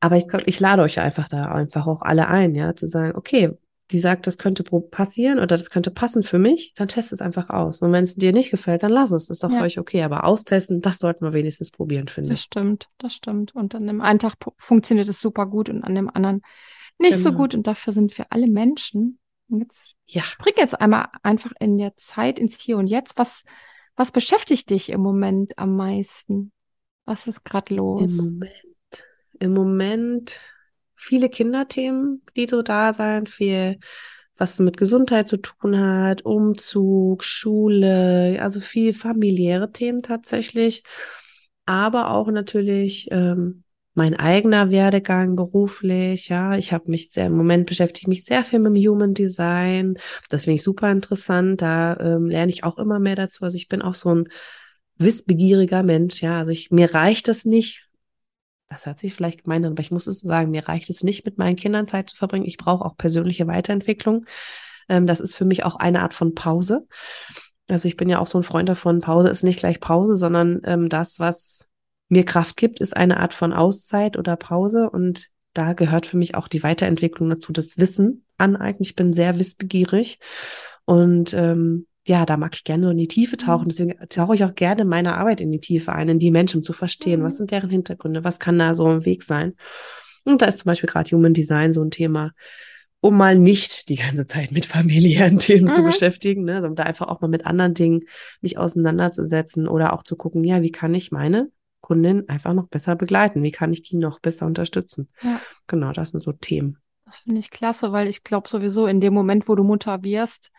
Aber 0.00 0.16
ich, 0.16 0.26
ich 0.46 0.60
lade 0.60 0.82
euch 0.82 1.00
einfach 1.00 1.28
da 1.28 1.46
einfach 1.46 1.86
auch 1.86 2.02
alle 2.02 2.28
ein, 2.28 2.54
ja, 2.54 2.76
zu 2.76 2.86
sagen, 2.86 3.16
okay, 3.16 3.50
die 3.90 4.00
sagt, 4.00 4.26
das 4.26 4.36
könnte 4.36 4.62
passieren 4.64 5.38
oder 5.38 5.56
das 5.56 5.70
könnte 5.70 5.90
passen 5.90 6.22
für 6.22 6.38
mich, 6.38 6.74
dann 6.74 6.88
test 6.88 7.12
es 7.12 7.20
einfach 7.20 7.48
aus. 7.48 7.80
Und 7.80 7.92
wenn 7.92 8.04
es 8.04 8.16
dir 8.16 8.32
nicht 8.32 8.50
gefällt, 8.50 8.82
dann 8.82 8.92
lass 8.92 9.12
es. 9.12 9.26
Das 9.26 9.36
ist 9.36 9.44
doch 9.44 9.50
ja. 9.50 9.58
für 9.58 9.64
euch 9.64 9.78
okay. 9.78 10.02
Aber 10.02 10.24
austesten, 10.24 10.82
das 10.82 10.98
sollten 10.98 11.24
wir 11.24 11.32
wenigstens 11.32 11.70
probieren, 11.70 12.08
finde 12.08 12.28
ich. 12.28 12.40
Das 12.40 12.44
stimmt, 12.44 12.88
das 12.98 13.14
stimmt. 13.14 13.54
Und 13.54 13.74
an 13.74 13.86
dem 13.86 14.00
einen 14.02 14.18
Tag 14.18 14.34
funktioniert 14.58 15.08
es 15.08 15.20
super 15.20 15.46
gut 15.46 15.70
und 15.70 15.84
an 15.84 15.94
dem 15.94 16.10
anderen 16.10 16.42
nicht 16.98 17.18
genau. 17.18 17.30
so 17.30 17.32
gut 17.32 17.54
und 17.54 17.66
dafür 17.66 17.92
sind 17.92 18.16
wir 18.18 18.26
alle 18.30 18.48
Menschen. 18.48 19.18
Und 19.48 19.60
jetzt 19.62 19.96
ja. 20.06 20.22
spring 20.22 20.54
jetzt 20.56 20.78
einmal 20.78 21.08
einfach 21.22 21.52
in 21.58 21.78
der 21.78 21.96
Zeit 21.96 22.38
ins 22.38 22.60
Hier 22.60 22.76
und 22.76 22.88
Jetzt. 22.88 23.16
Was, 23.16 23.42
was 23.96 24.12
beschäftigt 24.12 24.68
dich 24.68 24.90
im 24.90 25.00
Moment 25.00 25.58
am 25.58 25.76
meisten? 25.76 26.52
Was 27.06 27.26
ist 27.26 27.44
gerade 27.44 27.74
los? 27.74 28.02
Im 28.02 28.16
Moment, 28.16 29.06
im 29.38 29.52
Moment 29.54 30.40
viele 30.98 31.28
Kinderthemen, 31.28 32.22
die 32.36 32.46
so 32.46 32.62
da 32.62 32.92
sind, 32.92 33.28
viel, 33.28 33.78
was 34.36 34.58
mit 34.58 34.76
Gesundheit 34.76 35.28
zu 35.28 35.38
tun 35.38 35.78
hat, 35.78 36.24
Umzug, 36.24 37.24
Schule, 37.24 38.38
also 38.40 38.60
viel 38.60 38.92
familiäre 38.92 39.72
Themen 39.72 40.02
tatsächlich, 40.02 40.82
aber 41.66 42.10
auch 42.10 42.30
natürlich 42.30 43.08
ähm, 43.10 43.64
mein 43.94 44.14
eigener 44.14 44.70
Werdegang 44.70 45.34
beruflich, 45.34 46.28
ja, 46.28 46.56
ich 46.56 46.72
habe 46.72 46.90
mich 46.90 47.10
sehr, 47.10 47.26
im 47.26 47.36
Moment 47.36 47.66
beschäftige 47.66 48.08
mich 48.08 48.24
sehr 48.24 48.44
viel 48.44 48.60
mit 48.60 48.74
dem 48.74 48.88
Human 48.88 49.12
Design. 49.12 49.98
Das 50.30 50.44
finde 50.44 50.54
ich 50.54 50.62
super 50.62 50.88
interessant. 50.90 51.60
Da 51.60 51.96
ähm, 51.96 52.26
lerne 52.26 52.52
ich 52.52 52.62
auch 52.62 52.78
immer 52.78 53.00
mehr 53.00 53.16
dazu. 53.16 53.42
Also 53.42 53.56
ich 53.56 53.66
bin 53.66 53.82
auch 53.82 53.94
so 53.94 54.14
ein 54.14 54.28
wissbegieriger 54.98 55.82
Mensch, 55.82 56.22
ja. 56.22 56.38
Also 56.38 56.52
ich, 56.52 56.70
mir 56.70 56.94
reicht 56.94 57.26
es 57.26 57.44
nicht, 57.44 57.87
das 58.68 58.86
hört 58.86 58.98
sich 58.98 59.14
vielleicht 59.14 59.44
gemein 59.44 59.64
an, 59.64 59.72
aber 59.72 59.80
ich 59.80 59.90
muss 59.90 60.06
es 60.06 60.20
so 60.20 60.26
sagen, 60.26 60.50
mir 60.50 60.68
reicht 60.68 60.90
es 60.90 61.02
nicht, 61.02 61.24
mit 61.24 61.38
meinen 61.38 61.56
Kindern 61.56 61.88
Zeit 61.88 62.10
zu 62.10 62.16
verbringen. 62.16 62.44
Ich 62.44 62.58
brauche 62.58 62.84
auch 62.84 62.96
persönliche 62.96 63.46
Weiterentwicklung. 63.46 64.26
Ähm, 64.88 65.06
das 65.06 65.20
ist 65.20 65.34
für 65.34 65.44
mich 65.44 65.64
auch 65.64 65.76
eine 65.76 66.02
Art 66.02 66.14
von 66.14 66.34
Pause. 66.34 66.86
Also 67.68 67.88
ich 67.88 67.96
bin 67.96 68.08
ja 68.08 68.18
auch 68.18 68.26
so 68.26 68.38
ein 68.38 68.44
Freund 68.44 68.68
davon, 68.68 69.00
Pause 69.00 69.28
ist 69.28 69.42
nicht 69.42 69.58
gleich 69.58 69.80
Pause, 69.80 70.16
sondern 70.16 70.60
ähm, 70.64 70.88
das, 70.88 71.18
was 71.18 71.68
mir 72.08 72.24
Kraft 72.24 72.56
gibt, 72.56 72.80
ist 72.80 72.96
eine 72.96 73.18
Art 73.20 73.34
von 73.34 73.52
Auszeit 73.52 74.16
oder 74.16 74.36
Pause 74.36 74.88
und 74.90 75.28
da 75.52 75.72
gehört 75.72 76.06
für 76.06 76.16
mich 76.16 76.34
auch 76.34 76.48
die 76.48 76.62
Weiterentwicklung 76.62 77.28
dazu, 77.28 77.52
das 77.52 77.78
Wissen 77.78 78.24
aneignen. 78.38 78.82
Ich 78.82 78.94
bin 78.94 79.12
sehr 79.12 79.38
wissbegierig 79.38 80.18
und 80.84 81.34
ähm, 81.34 81.87
ja, 82.08 82.24
da 82.24 82.36
mag 82.36 82.54
ich 82.54 82.64
gerne 82.64 82.84
so 82.84 82.90
in 82.90 82.98
die 82.98 83.06
Tiefe 83.06 83.36
tauchen. 83.36 83.64
Mhm. 83.64 83.68
Deswegen 83.68 84.08
tauche 84.08 84.34
ich 84.34 84.44
auch 84.44 84.54
gerne 84.54 84.82
in 84.82 84.88
meine 84.88 85.16
Arbeit 85.16 85.40
in 85.40 85.52
die 85.52 85.60
Tiefe 85.60 85.92
ein, 85.92 86.08
in 86.08 86.18
die 86.18 86.30
Menschen 86.30 86.62
zu 86.62 86.72
verstehen. 86.72 87.20
Mhm. 87.20 87.24
Was 87.24 87.36
sind 87.36 87.50
deren 87.50 87.70
Hintergründe? 87.70 88.24
Was 88.24 88.38
kann 88.38 88.58
da 88.58 88.74
so 88.74 88.86
ein 88.86 89.04
Weg 89.04 89.22
sein? 89.22 89.54
Und 90.24 90.42
da 90.42 90.46
ist 90.46 90.58
zum 90.58 90.66
Beispiel 90.66 90.88
gerade 90.88 91.10
Human 91.14 91.34
Design 91.34 91.72
so 91.72 91.82
ein 91.82 91.90
Thema, 91.90 92.32
um 93.00 93.16
mal 93.16 93.38
nicht 93.38 93.88
die 93.88 93.96
ganze 93.96 94.26
Zeit 94.26 94.52
mit 94.52 94.66
familiären 94.66 95.38
Themen 95.38 95.66
mhm. 95.66 95.72
zu 95.72 95.82
beschäftigen, 95.82 96.44
ne, 96.44 96.54
sondern 96.54 96.76
da 96.76 96.82
einfach 96.84 97.08
auch 97.08 97.20
mal 97.20 97.28
mit 97.28 97.46
anderen 97.46 97.74
Dingen 97.74 98.02
mich 98.40 98.58
auseinanderzusetzen 98.58 99.68
oder 99.68 99.92
auch 99.92 100.02
zu 100.02 100.16
gucken, 100.16 100.44
ja, 100.44 100.62
wie 100.62 100.72
kann 100.72 100.94
ich 100.94 101.12
meine 101.12 101.50
Kundin 101.80 102.28
einfach 102.28 102.54
noch 102.54 102.68
besser 102.68 102.96
begleiten? 102.96 103.42
Wie 103.42 103.52
kann 103.52 103.72
ich 103.72 103.82
die 103.82 103.96
noch 103.96 104.18
besser 104.18 104.46
unterstützen? 104.46 105.08
Ja. 105.22 105.40
Genau, 105.66 105.92
das 105.92 106.10
sind 106.10 106.20
so 106.20 106.32
Themen. 106.32 106.78
Das 107.04 107.18
finde 107.18 107.38
ich 107.38 107.50
klasse, 107.50 107.92
weil 107.92 108.08
ich 108.08 108.24
glaube 108.24 108.48
sowieso 108.48 108.86
in 108.86 109.00
dem 109.00 109.14
Moment, 109.14 109.48
wo 109.48 109.54
du 109.54 109.64
Mutter 109.64 110.02
wirst, 110.02 110.50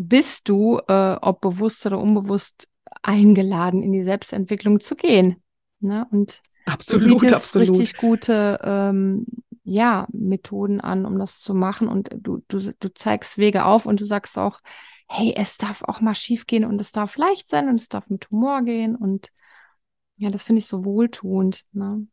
bist 0.00 0.48
du, 0.48 0.78
äh, 0.86 1.16
ob 1.20 1.40
bewusst 1.40 1.84
oder 1.84 1.98
unbewusst, 1.98 2.68
eingeladen, 3.02 3.82
in 3.82 3.92
die 3.92 4.04
Selbstentwicklung 4.04 4.78
zu 4.78 4.94
gehen. 4.94 5.42
Ne? 5.80 6.06
Und 6.12 6.40
absolut, 6.66 7.22
du 7.22 7.34
absolut. 7.34 7.70
richtig 7.70 7.96
gute 7.96 8.60
ähm, 8.62 9.26
ja, 9.64 10.06
Methoden 10.12 10.80
an, 10.80 11.04
um 11.04 11.18
das 11.18 11.40
zu 11.40 11.52
machen. 11.52 11.88
Und 11.88 12.10
du, 12.16 12.42
du, 12.46 12.58
du 12.78 12.94
zeigst 12.94 13.38
Wege 13.38 13.64
auf 13.64 13.86
und 13.86 14.00
du 14.00 14.04
sagst 14.04 14.38
auch, 14.38 14.60
hey, 15.08 15.34
es 15.36 15.56
darf 15.56 15.82
auch 15.82 16.00
mal 16.00 16.14
schief 16.14 16.46
gehen 16.46 16.64
und 16.64 16.80
es 16.80 16.92
darf 16.92 17.16
leicht 17.16 17.48
sein 17.48 17.68
und 17.68 17.80
es 17.80 17.88
darf 17.88 18.08
mit 18.08 18.30
Humor 18.30 18.62
gehen 18.62 18.94
und 18.94 19.30
ja, 20.16 20.30
das 20.30 20.42
finde 20.42 20.58
ich 20.58 20.66
so 20.66 20.84
wohltuend. 20.84 21.62
Ne? 21.72 22.06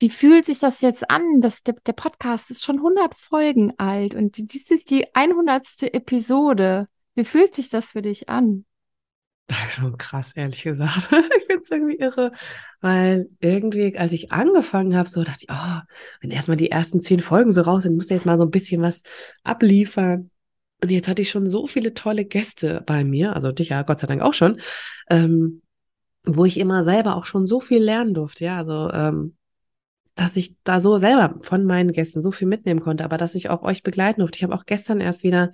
Wie 0.00 0.10
fühlt 0.10 0.44
sich 0.44 0.60
das 0.60 0.80
jetzt 0.80 1.10
an? 1.10 1.40
dass 1.40 1.62
der, 1.62 1.74
der 1.86 1.92
Podcast 1.92 2.50
ist 2.50 2.64
schon 2.64 2.76
100 2.76 3.14
Folgen 3.14 3.72
alt 3.78 4.14
und 4.14 4.52
dies 4.52 4.70
ist 4.70 4.90
die 4.90 5.12
100. 5.14 5.82
Episode. 5.92 6.86
Wie 7.14 7.24
fühlt 7.24 7.52
sich 7.54 7.68
das 7.68 7.90
für 7.90 8.02
dich 8.02 8.28
an? 8.28 8.64
Das 9.50 9.72
schon 9.72 9.96
krass, 9.96 10.32
ehrlich 10.34 10.62
gesagt. 10.62 11.08
ich 11.40 11.46
finde 11.46 11.62
es 11.62 11.70
irgendwie 11.70 11.96
irre, 11.96 12.32
weil 12.82 13.30
irgendwie, 13.40 13.96
als 13.96 14.12
ich 14.12 14.30
angefangen 14.30 14.94
habe, 14.94 15.08
so 15.08 15.24
dachte 15.24 15.46
ich, 15.48 15.50
oh, 15.50 15.80
wenn 16.20 16.30
erstmal 16.30 16.58
die 16.58 16.70
ersten 16.70 17.00
zehn 17.00 17.20
Folgen 17.20 17.50
so 17.50 17.62
raus 17.62 17.84
sind, 17.84 17.96
muss 17.96 18.10
jetzt 18.10 18.26
mal 18.26 18.36
so 18.36 18.44
ein 18.44 18.50
bisschen 18.50 18.82
was 18.82 19.00
abliefern. 19.44 20.30
Und 20.82 20.90
jetzt 20.90 21.08
hatte 21.08 21.22
ich 21.22 21.30
schon 21.30 21.48
so 21.48 21.66
viele 21.66 21.94
tolle 21.94 22.26
Gäste 22.26 22.82
bei 22.84 23.04
mir, 23.04 23.34
also 23.34 23.50
dich 23.50 23.70
ja 23.70 23.80
Gott 23.84 24.00
sei 24.00 24.06
Dank 24.06 24.20
auch 24.20 24.34
schon. 24.34 24.60
Ähm, 25.08 25.62
wo 26.24 26.44
ich 26.44 26.60
immer 26.60 26.84
selber 26.84 27.16
auch 27.16 27.24
schon 27.24 27.46
so 27.46 27.58
viel 27.58 27.82
lernen 27.82 28.12
durfte. 28.12 28.44
Ja, 28.44 28.58
also 28.58 28.90
ähm, 28.92 29.37
dass 30.18 30.34
ich 30.34 30.56
da 30.64 30.80
so 30.80 30.98
selber 30.98 31.38
von 31.42 31.64
meinen 31.64 31.92
Gästen 31.92 32.22
so 32.22 32.32
viel 32.32 32.48
mitnehmen 32.48 32.80
konnte, 32.80 33.04
aber 33.04 33.18
dass 33.18 33.36
ich 33.36 33.50
auch 33.50 33.62
euch 33.62 33.84
begleiten 33.84 34.20
durfte. 34.20 34.38
Ich 34.38 34.42
habe 34.42 34.54
auch 34.54 34.66
gestern 34.66 35.00
erst 35.00 35.22
wieder 35.22 35.52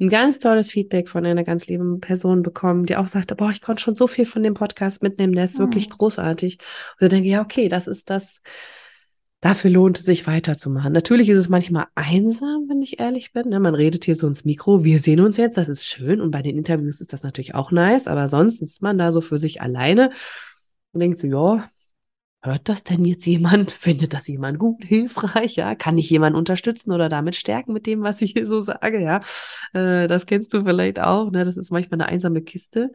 ein 0.00 0.08
ganz 0.08 0.38
tolles 0.38 0.70
Feedback 0.70 1.08
von 1.08 1.26
einer 1.26 1.42
ganz 1.42 1.66
lieben 1.66 1.98
Person 1.98 2.42
bekommen, 2.42 2.86
die 2.86 2.96
auch 2.96 3.08
sagte, 3.08 3.34
boah, 3.34 3.50
ich 3.50 3.60
konnte 3.60 3.82
schon 3.82 3.96
so 3.96 4.06
viel 4.06 4.24
von 4.24 4.44
dem 4.44 4.54
Podcast 4.54 5.02
mitnehmen, 5.02 5.32
der 5.32 5.46
ist 5.46 5.58
mhm. 5.58 5.64
wirklich 5.64 5.90
großartig. 5.90 6.58
Und 7.00 7.06
ich 7.06 7.10
denke, 7.10 7.28
ja, 7.28 7.42
okay, 7.42 7.66
das 7.66 7.88
ist 7.88 8.08
das, 8.08 8.40
dafür 9.40 9.72
lohnt 9.72 9.98
es 9.98 10.04
sich 10.04 10.28
weiterzumachen. 10.28 10.92
Natürlich 10.92 11.28
ist 11.28 11.38
es 11.38 11.48
manchmal 11.48 11.86
einsam, 11.96 12.66
wenn 12.68 12.82
ich 12.82 13.00
ehrlich 13.00 13.32
bin. 13.32 13.48
Ne? 13.48 13.58
Man 13.58 13.74
redet 13.74 14.04
hier 14.04 14.14
so 14.14 14.28
ins 14.28 14.44
Mikro, 14.44 14.84
wir 14.84 15.00
sehen 15.00 15.20
uns 15.20 15.38
jetzt, 15.38 15.58
das 15.58 15.68
ist 15.68 15.88
schön. 15.88 16.20
Und 16.20 16.30
bei 16.30 16.40
den 16.40 16.56
Interviews 16.56 17.00
ist 17.00 17.12
das 17.12 17.24
natürlich 17.24 17.56
auch 17.56 17.72
nice, 17.72 18.06
aber 18.06 18.28
sonst 18.28 18.62
ist 18.62 18.80
man 18.80 18.96
da 18.96 19.10
so 19.10 19.20
für 19.20 19.38
sich 19.38 19.60
alleine 19.60 20.12
und 20.92 21.00
denkt 21.00 21.18
so, 21.18 21.26
ja, 21.26 21.68
hört 22.44 22.68
das 22.68 22.84
denn 22.84 23.04
jetzt 23.04 23.26
jemand? 23.26 23.72
Findet 23.72 24.14
das 24.14 24.28
jemand 24.28 24.58
gut, 24.58 24.84
hilfreich? 24.84 25.56
Ja, 25.56 25.74
kann 25.74 25.98
ich 25.98 26.10
jemanden 26.10 26.38
unterstützen 26.38 26.92
oder 26.92 27.08
damit 27.08 27.34
stärken 27.36 27.72
mit 27.72 27.86
dem, 27.86 28.02
was 28.02 28.20
ich 28.22 28.32
hier 28.32 28.46
so 28.46 28.62
sage? 28.62 29.00
Ja, 29.00 29.20
äh, 29.72 30.06
das 30.06 30.26
kennst 30.26 30.52
du 30.52 30.62
vielleicht 30.62 31.00
auch. 31.00 31.30
Ne? 31.30 31.44
Das 31.44 31.56
ist 31.56 31.70
manchmal 31.70 32.00
eine 32.00 32.10
einsame 32.10 32.42
Kiste. 32.42 32.92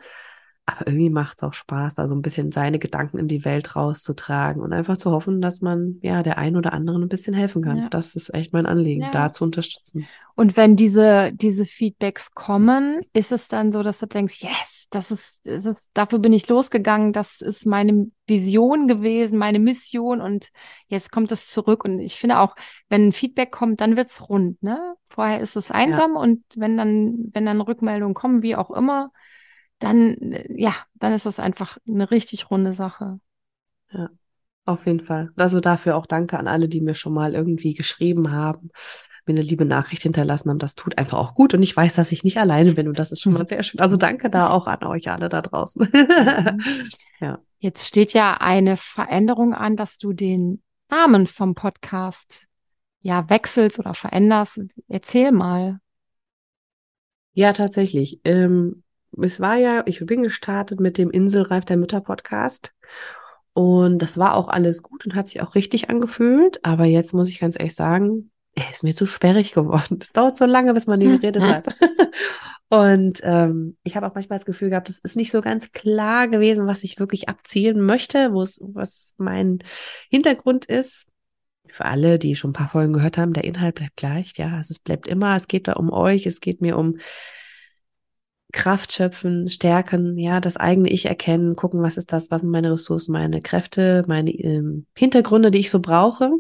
Aber 0.70 0.88
irgendwie 0.88 1.10
macht 1.10 1.38
es 1.38 1.44
auch 1.44 1.54
Spaß, 1.54 1.96
da 1.96 2.08
so 2.08 2.16
ein 2.16 2.22
bisschen 2.22 2.52
seine 2.52 2.80
Gedanken 2.80 3.18
in 3.18 3.28
die 3.28 3.44
Welt 3.46 3.76
rauszutragen 3.76 4.62
und 4.62 4.74
einfach 4.74 4.98
zu 4.98 5.12
hoffen, 5.12 5.42
dass 5.42 5.62
man 5.62 5.98
ja 6.02 6.22
der 6.22 6.38
einen 6.38 6.58
oder 6.58 6.74
anderen 6.74 7.04
ein 7.04 7.10
bisschen 7.10 7.34
helfen 7.34 7.64
kann. 7.64 7.78
Ja. 7.78 7.90
Das 7.90 8.16
ist 8.16 8.34
echt 8.34 8.54
mein 8.54 8.66
Anliegen, 8.66 9.02
ja. 9.02 9.12
da 9.12 9.32
zu 9.32 9.44
unterstützen. 9.44 10.08
Und 10.36 10.56
wenn 10.56 10.76
diese, 10.76 11.32
diese 11.34 11.66
Feedbacks 11.66 12.32
kommen, 12.32 13.02
ist 13.14 13.32
es 13.32 13.48
dann 13.48 13.72
so, 13.72 13.84
dass 13.84 14.00
du 14.00 14.06
denkst, 14.06 14.42
yes, 14.42 14.86
das 14.90 15.12
ist, 15.12 15.42
das 15.46 15.66
ist, 15.66 15.90
dafür 15.94 16.20
bin 16.20 16.32
ich 16.32 16.48
losgegangen, 16.48 17.12
das 17.12 17.42
ist 17.42 17.66
meine 17.66 18.10
Vision 18.26 18.88
gewesen, 18.88 19.38
meine 19.38 19.60
Mission 19.60 20.22
und 20.22 20.50
jetzt 20.88 21.12
kommt 21.12 21.32
es 21.32 21.50
zurück. 21.50 21.84
Und 21.84 22.00
ich 22.00 22.16
finde 22.16 22.40
auch, 22.40 22.56
wenn 22.88 23.08
ein 23.08 23.12
Feedback 23.12 23.52
kommt, 23.52 23.82
dann 23.82 23.98
wird 23.98 24.10
es 24.10 24.30
rund, 24.30 24.62
ne? 24.64 24.80
Vorher 25.06 25.42
ist 25.42 25.58
es 25.58 25.72
einsam 25.72 26.14
ja. 26.14 26.22
und 26.22 26.44
wenn 26.56 26.78
dann, 26.78 27.30
wenn 27.34 27.46
dann 27.46 27.60
Rückmeldungen 27.60 28.14
kommen, 28.14 28.42
wie 28.44 28.56
auch 28.56 28.72
immer, 28.72 29.12
dann, 29.80 30.18
ja, 30.50 30.76
dann 30.96 31.14
ist 31.14 31.26
das 31.26 31.40
einfach 31.40 31.78
eine 31.88 32.12
richtig 32.12 32.52
runde 32.52 32.74
Sache. 32.74 33.20
Ja, 33.92 34.10
auf 34.66 34.86
jeden 34.86 35.00
Fall. 35.00 35.32
Also 35.36 35.60
dafür 35.60 35.96
auch 35.96 36.06
danke 36.06 36.38
an 36.38 36.48
alle, 36.48 36.70
die 36.70 36.82
mir 36.82 36.96
schon 36.96 37.14
mal 37.14 37.34
irgendwie 37.34 37.74
geschrieben 37.74 38.32
haben, 38.32 38.70
mir 39.26 39.34
eine 39.34 39.42
liebe 39.42 39.66
Nachricht 39.66 40.04
hinterlassen 40.04 40.50
haben. 40.50 40.60
Das 40.60 40.76
tut 40.76 40.98
einfach 40.98 41.18
auch 41.18 41.34
gut. 41.34 41.54
Und 41.54 41.64
ich 41.64 41.76
weiß, 41.76 41.96
dass 41.96 42.12
ich 42.12 42.24
nicht 42.24 42.38
alleine 42.38 42.74
bin. 42.74 42.88
Und 42.88 43.00
das 43.00 43.12
ist 43.12 43.22
schon 43.22 43.34
mal 43.34 43.48
sehr 43.48 43.64
schön. 43.64 43.80
Also 43.80 43.96
danke 43.96 44.30
da 44.30 44.50
auch 44.50 44.68
an 44.68 44.84
euch 44.84 45.10
alle 45.10 45.30
da 45.30 45.42
draußen. 45.42 45.88
ja. 47.20 47.40
Jetzt 47.60 47.88
steht 47.88 48.14
ja 48.14 48.38
eine 48.40 48.78
Veränderung 48.78 49.54
an, 49.54 49.76
dass 49.76 49.98
du 49.98 50.14
den 50.14 50.62
Namen 50.90 51.28
vom 51.28 51.56
Podcast 51.56 52.48
ja 53.02 53.30
wechselst 53.30 53.80
oder 53.80 53.94
veränderst. 53.94 54.62
Erzähl 54.88 55.32
mal. 55.32 55.80
Ja, 57.34 57.54
tatsächlich. 57.54 58.20
Ähm, 58.24 58.84
es 59.22 59.40
war 59.40 59.56
ja, 59.56 59.84
ich 59.86 60.06
bin 60.06 60.24
gestartet 60.24 60.80
mit 60.80 60.98
dem 60.98 61.10
Inselreif 61.10 61.66
der 61.66 61.78
Mütter 61.78 62.02
Podcast. 62.02 62.74
Und 63.54 64.00
das 64.00 64.18
war 64.18 64.36
auch 64.36 64.48
alles 64.48 64.84
gut 64.84 65.06
und 65.06 65.16
hat 65.16 65.28
sich 65.28 65.42
auch 65.42 65.56
richtig 65.56 65.90
angefühlt. 65.90 66.64
Aber 66.64 66.86
jetzt 66.86 67.14
muss 67.14 67.30
ich 67.30 67.40
ganz 67.40 67.58
ehrlich 67.58 67.76
sagen, 67.76 68.32
er 68.56 68.70
ist 68.72 68.84
mir 68.84 68.96
zu 68.96 69.06
sperrig 69.06 69.54
geworden. 69.54 70.00
Es 70.02 70.10
dauert 70.10 70.38
so 70.38 70.46
lange, 70.46 70.74
bis 70.74 70.88
man 70.88 71.00
den 71.00 71.20
geredet 71.20 71.44
hat. 71.44 71.76
und 72.70 73.20
ähm, 73.24 73.78
ich 73.84 73.96
habe 73.96 74.08
auch 74.08 74.16
manchmal 74.16 74.38
das 74.38 74.46
Gefühl 74.46 74.70
gehabt, 74.70 74.90
es 74.90 75.00
ist 75.00 75.16
nicht 75.16 75.32
so 75.32 75.42
ganz 75.42 75.72
klar 75.72 76.28
gewesen, 76.28 76.68
was 76.68 76.84
ich 76.84 77.00
wirklich 77.00 77.30
abzielen 77.30 77.82
möchte, 77.82 78.34
wo 78.34 78.42
es, 78.42 78.60
was 78.62 79.14
mein 79.18 79.60
Hintergrund 80.10 80.66
ist. 80.66 81.08
Für 81.68 81.86
alle, 81.86 82.18
die 82.18 82.36
schon 82.36 82.50
ein 82.50 82.54
paar 82.54 82.70
Folgen 82.70 82.94
gehört 82.94 83.18
haben, 83.18 83.34
der 83.34 83.44
Inhalt 83.44 83.76
bleibt 83.76 83.96
gleich. 83.96 84.34
Ja, 84.38 84.56
also 84.58 84.72
es 84.72 84.80
bleibt 84.80 85.08
immer, 85.08 85.36
es 85.36 85.48
geht 85.48 85.68
da 85.68 85.74
um 85.74 85.92
euch, 85.92 86.26
es 86.26 86.42
geht 86.42 86.62
mir 86.62 86.78
um 86.78 86.98
Kraft 88.52 88.92
schöpfen, 88.94 89.50
stärken, 89.50 90.18
ja, 90.18 90.40
das 90.40 90.58
eigene 90.58 90.90
Ich 90.90 91.06
erkennen, 91.06 91.56
gucken, 91.56 91.84
was 91.84 91.98
ist 91.98 92.12
das, 92.12 92.32
was 92.32 92.42
sind 92.42 92.50
meine 92.50 92.72
Ressourcen, 92.72 93.12
meine 93.12 93.42
Kräfte, 93.42 94.04
meine 94.08 94.32
ähm, 94.32 94.88
Hintergründe, 94.98 95.52
die 95.52 95.60
ich 95.60 95.70
so 95.70 95.80
brauche. 95.80 96.32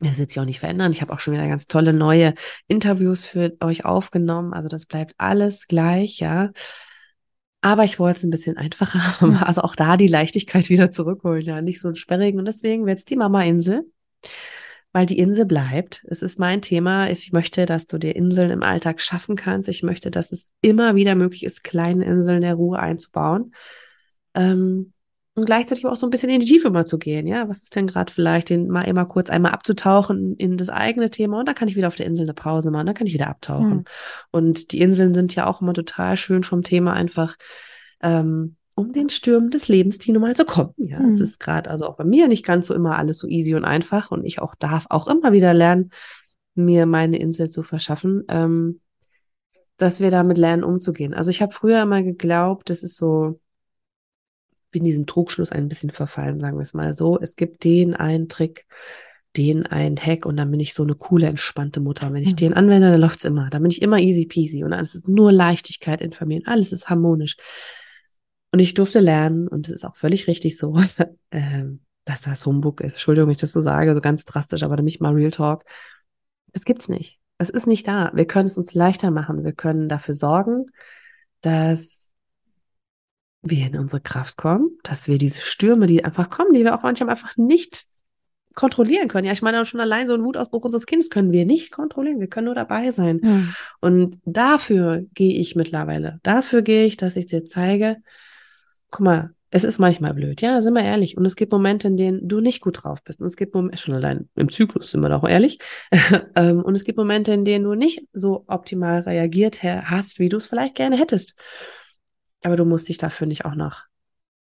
Das 0.00 0.18
wird 0.18 0.30
sich 0.30 0.40
auch 0.40 0.44
nicht 0.44 0.58
verändern. 0.58 0.90
Ich 0.90 1.00
habe 1.00 1.12
auch 1.12 1.20
schon 1.20 1.34
wieder 1.34 1.46
ganz 1.46 1.68
tolle 1.68 1.92
neue 1.92 2.34
Interviews 2.66 3.24
für 3.24 3.56
euch 3.60 3.84
aufgenommen. 3.84 4.52
Also 4.52 4.68
das 4.68 4.84
bleibt 4.84 5.14
alles 5.16 5.68
gleich, 5.68 6.18
ja. 6.18 6.50
Aber 7.60 7.84
ich 7.84 8.00
wollte 8.00 8.18
es 8.18 8.24
ein 8.24 8.30
bisschen 8.30 8.56
einfacher, 8.56 9.20
hm. 9.20 9.36
also 9.36 9.62
auch 9.62 9.76
da 9.76 9.96
die 9.96 10.08
Leichtigkeit 10.08 10.68
wieder 10.68 10.90
zurückholen, 10.90 11.42
ja, 11.42 11.62
nicht 11.62 11.80
so 11.80 11.88
ein 11.88 11.94
sperrigen. 11.94 12.40
Und 12.40 12.46
deswegen 12.46 12.84
wird 12.84 12.98
es 12.98 13.04
die 13.04 13.14
Mama-Insel 13.14 13.84
weil 14.92 15.06
die 15.06 15.18
Insel 15.18 15.46
bleibt. 15.46 16.04
Es 16.08 16.22
ist 16.22 16.38
mein 16.38 16.62
Thema. 16.62 17.08
Ich 17.10 17.32
möchte, 17.32 17.66
dass 17.66 17.86
du 17.86 17.98
dir 17.98 18.14
Inseln 18.14 18.50
im 18.50 18.62
Alltag 18.62 19.00
schaffen 19.00 19.36
kannst. 19.36 19.68
Ich 19.68 19.82
möchte, 19.82 20.10
dass 20.10 20.32
es 20.32 20.48
immer 20.60 20.94
wieder 20.94 21.14
möglich 21.14 21.44
ist, 21.44 21.64
kleine 21.64 22.04
Inseln 22.04 22.42
der 22.42 22.54
Ruhe 22.54 22.78
einzubauen. 22.78 23.54
Ähm, 24.34 24.92
und 25.34 25.46
gleichzeitig 25.46 25.86
auch 25.86 25.96
so 25.96 26.06
ein 26.06 26.10
bisschen 26.10 26.28
in 26.28 26.40
die 26.40 26.46
Tiefe 26.46 26.68
mal 26.68 26.86
zu 26.86 26.98
gehen. 26.98 27.26
Ja, 27.26 27.48
was 27.48 27.62
ist 27.62 27.74
denn 27.74 27.86
gerade 27.86 28.12
vielleicht, 28.12 28.50
den 28.50 28.68
mal 28.68 28.82
immer 28.82 29.06
kurz 29.06 29.30
einmal 29.30 29.52
abzutauchen 29.52 30.36
in 30.36 30.58
das 30.58 30.68
eigene 30.68 31.08
Thema 31.08 31.40
und 31.40 31.48
da 31.48 31.54
kann 31.54 31.68
ich 31.68 31.76
wieder 31.76 31.88
auf 31.88 31.96
der 31.96 32.04
Insel 32.04 32.24
eine 32.24 32.34
Pause 32.34 32.70
machen, 32.70 32.86
da 32.86 32.92
kann 32.92 33.06
ich 33.06 33.14
wieder 33.14 33.28
abtauchen. 33.28 33.76
Mhm. 33.76 33.84
Und 34.30 34.72
die 34.72 34.80
Inseln 34.80 35.14
sind 35.14 35.34
ja 35.34 35.46
auch 35.46 35.62
immer 35.62 35.72
total 35.72 36.18
schön 36.18 36.44
vom 36.44 36.62
Thema 36.62 36.92
einfach 36.92 37.36
ähm, 38.02 38.56
um 38.74 38.92
den 38.92 39.10
Stürmen 39.10 39.50
des 39.50 39.68
Lebens, 39.68 39.98
die 39.98 40.12
nun 40.12 40.22
mal 40.22 40.36
so 40.36 40.44
kommen. 40.44 40.74
Ja, 40.78 41.00
mhm. 41.00 41.10
es 41.10 41.20
ist 41.20 41.38
gerade 41.38 41.70
also 41.70 41.86
auch 41.86 41.96
bei 41.96 42.04
mir 42.04 42.28
nicht 42.28 42.44
ganz 42.44 42.66
so 42.66 42.74
immer 42.74 42.98
alles 42.98 43.18
so 43.18 43.28
easy 43.28 43.54
und 43.54 43.64
einfach 43.64 44.10
und 44.10 44.24
ich 44.24 44.40
auch 44.40 44.54
darf 44.54 44.86
auch 44.88 45.08
immer 45.08 45.32
wieder 45.32 45.52
lernen, 45.54 45.90
mir 46.54 46.86
meine 46.86 47.18
Insel 47.18 47.48
zu 47.48 47.62
verschaffen, 47.62 48.24
ähm, 48.28 48.80
dass 49.76 50.00
wir 50.00 50.10
damit 50.10 50.38
lernen, 50.38 50.64
umzugehen. 50.64 51.14
Also 51.14 51.30
ich 51.30 51.42
habe 51.42 51.52
früher 51.52 51.82
immer 51.82 52.02
geglaubt, 52.02 52.70
das 52.70 52.82
ist 52.82 52.96
so, 52.96 53.40
bin 54.70 54.84
diesem 54.84 55.06
Trugschluss 55.06 55.52
ein 55.52 55.68
bisschen 55.68 55.90
verfallen, 55.90 56.40
sagen 56.40 56.56
wir 56.56 56.62
es 56.62 56.74
mal 56.74 56.92
so. 56.92 57.18
Es 57.20 57.36
gibt 57.36 57.64
den 57.64 57.94
einen 57.94 58.28
Trick, 58.28 58.66
den 59.36 59.66
einen 59.66 59.96
Hack 59.96 60.26
und 60.26 60.36
dann 60.36 60.50
bin 60.50 60.60
ich 60.60 60.74
so 60.74 60.82
eine 60.82 60.94
coole, 60.94 61.26
entspannte 61.26 61.80
Mutter. 61.80 62.12
Wenn 62.12 62.22
ich 62.22 62.32
mhm. 62.32 62.36
den 62.36 62.54
anwende, 62.54 62.90
dann 62.90 63.00
läuft's 63.00 63.24
immer. 63.24 63.48
Dann 63.50 63.62
bin 63.62 63.70
ich 63.70 63.82
immer 63.82 63.98
easy 63.98 64.26
peasy 64.26 64.62
und 64.64 64.70
dann 64.70 64.80
ist 64.80 64.94
es 64.94 65.06
nur 65.06 65.32
Leichtigkeit 65.32 66.00
in 66.00 66.12
Familien. 66.12 66.46
Alles 66.46 66.72
ist 66.72 66.88
harmonisch. 66.88 67.36
Und 68.52 68.58
ich 68.58 68.74
durfte 68.74 69.00
lernen, 69.00 69.48
und 69.48 69.66
es 69.68 69.74
ist 69.74 69.84
auch 69.84 69.96
völlig 69.96 70.26
richtig 70.28 70.58
so, 70.58 70.78
ähm, 71.30 71.80
dass 72.04 72.22
das 72.22 72.46
Humbug 72.46 72.80
ist. 72.80 72.92
Entschuldigung, 72.92 73.28
wenn 73.28 73.32
ich 73.32 73.38
das 73.38 73.52
so 73.52 73.60
sage, 73.60 73.94
so 73.94 74.00
ganz 74.00 74.24
drastisch, 74.24 74.62
aber 74.62 74.80
nicht 74.82 75.00
mal 75.00 75.14
Real 75.14 75.30
Talk. 75.30 75.64
Es 76.52 76.64
gibt's 76.64 76.88
nicht. 76.88 77.18
Es 77.38 77.48
ist 77.48 77.66
nicht 77.66 77.88
da. 77.88 78.12
Wir 78.14 78.26
können 78.26 78.46
es 78.46 78.58
uns 78.58 78.74
leichter 78.74 79.10
machen. 79.10 79.44
Wir 79.44 79.52
können 79.52 79.88
dafür 79.88 80.14
sorgen, 80.14 80.66
dass 81.40 82.10
wir 83.42 83.66
in 83.66 83.76
unsere 83.76 84.02
Kraft 84.02 84.36
kommen, 84.36 84.78
dass 84.84 85.08
wir 85.08 85.18
diese 85.18 85.40
Stürme, 85.40 85.86
die 85.86 86.04
einfach 86.04 86.30
kommen, 86.30 86.52
die 86.52 86.62
wir 86.62 86.74
auch 86.74 86.82
manchmal 86.82 87.10
einfach 87.10 87.36
nicht 87.36 87.86
kontrollieren 88.54 89.08
können. 89.08 89.26
Ja, 89.26 89.32
ich 89.32 89.42
meine, 89.42 89.64
schon 89.66 89.80
allein 89.80 90.06
so 90.06 90.14
einen 90.14 90.24
Wutausbruch 90.24 90.64
unseres 90.64 90.86
Kindes 90.86 91.10
können 91.10 91.32
wir 91.32 91.46
nicht 91.46 91.72
kontrollieren. 91.72 92.20
Wir 92.20 92.28
können 92.28 92.46
nur 92.46 92.54
dabei 92.54 92.90
sein. 92.90 93.20
Mhm. 93.22 93.54
Und 93.80 94.18
dafür 94.24 95.04
gehe 95.14 95.40
ich 95.40 95.56
mittlerweile. 95.56 96.20
Dafür 96.22 96.62
gehe 96.62 96.84
ich, 96.84 96.96
dass 96.96 97.16
ich 97.16 97.26
dir 97.26 97.44
zeige, 97.44 97.96
guck 98.92 99.00
mal, 99.00 99.34
es 99.50 99.64
ist 99.64 99.78
manchmal 99.78 100.14
blöd, 100.14 100.40
ja, 100.40 100.62
sind 100.62 100.74
wir 100.74 100.84
ehrlich. 100.84 101.18
Und 101.18 101.26
es 101.26 101.36
gibt 101.36 101.52
Momente, 101.52 101.86
in 101.88 101.98
denen 101.98 102.26
du 102.26 102.40
nicht 102.40 102.62
gut 102.62 102.82
drauf 102.82 103.02
bist. 103.02 103.20
Und 103.20 103.26
es 103.26 103.36
gibt 103.36 103.54
Momente, 103.54 103.76
schon 103.76 103.94
allein 103.94 104.28
im 104.34 104.48
Zyklus 104.48 104.90
sind 104.90 105.00
wir 105.00 105.08
doch 105.08 105.28
ehrlich. 105.28 105.58
Ähm, 106.34 106.62
und 106.62 106.74
es 106.74 106.84
gibt 106.84 106.96
Momente, 106.96 107.32
in 107.32 107.44
denen 107.44 107.64
du 107.64 107.74
nicht 107.74 108.00
so 108.14 108.44
optimal 108.46 109.00
reagiert 109.00 109.62
hast, 109.62 110.18
wie 110.18 110.30
du 110.30 110.38
es 110.38 110.46
vielleicht 110.46 110.74
gerne 110.74 110.96
hättest. 110.96 111.34
Aber 112.42 112.56
du 112.56 112.64
musst 112.64 112.88
dich 112.88 112.96
dafür 112.96 113.26
nicht 113.26 113.44
auch 113.44 113.54
noch, 113.54 113.84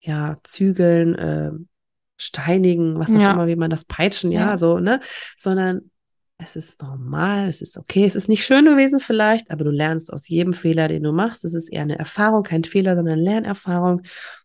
ja, 0.01 0.39
zügeln, 0.45 1.17
äh, 1.17 1.51
steinigen, 2.17 2.99
was 3.01 3.11
auch 3.11 3.21
ja. 3.21 3.33
immer, 3.33 3.49
wie 3.49 3.57
man 3.57 3.71
das 3.71 3.85
peitschen, 3.85 4.31
ja, 4.31 4.51
ja, 4.51 4.59
so, 4.59 4.79
ne? 4.79 5.01
Sondern 5.37 5.91
es 6.43 6.57
ist 6.57 6.83
normal, 6.83 7.49
es 7.49 7.61
ist 7.61 7.77
okay, 7.77 8.05
es 8.05 8.15
ist 8.15 8.29
nicht 8.29 8.45
schön 8.45 8.65
gewesen 8.65 9.01
vielleicht, 9.01 9.51
aber 9.51 9.65
du 9.65 9.71
lernst 9.71 10.13
aus 10.13 10.29
jedem 10.29 10.53
Fehler, 10.53 10.89
den 10.89 11.03
du 11.03 11.13
machst. 11.13 11.45
Es 11.45 11.55
ist 11.55 11.69
eher 11.69 11.83
eine 11.83 11.99
Erfahrung, 11.99 12.43
kein 12.43 12.65
Fehler, 12.65 12.97
sondern 12.97 13.19
Lernerfahrung. 13.19 14.03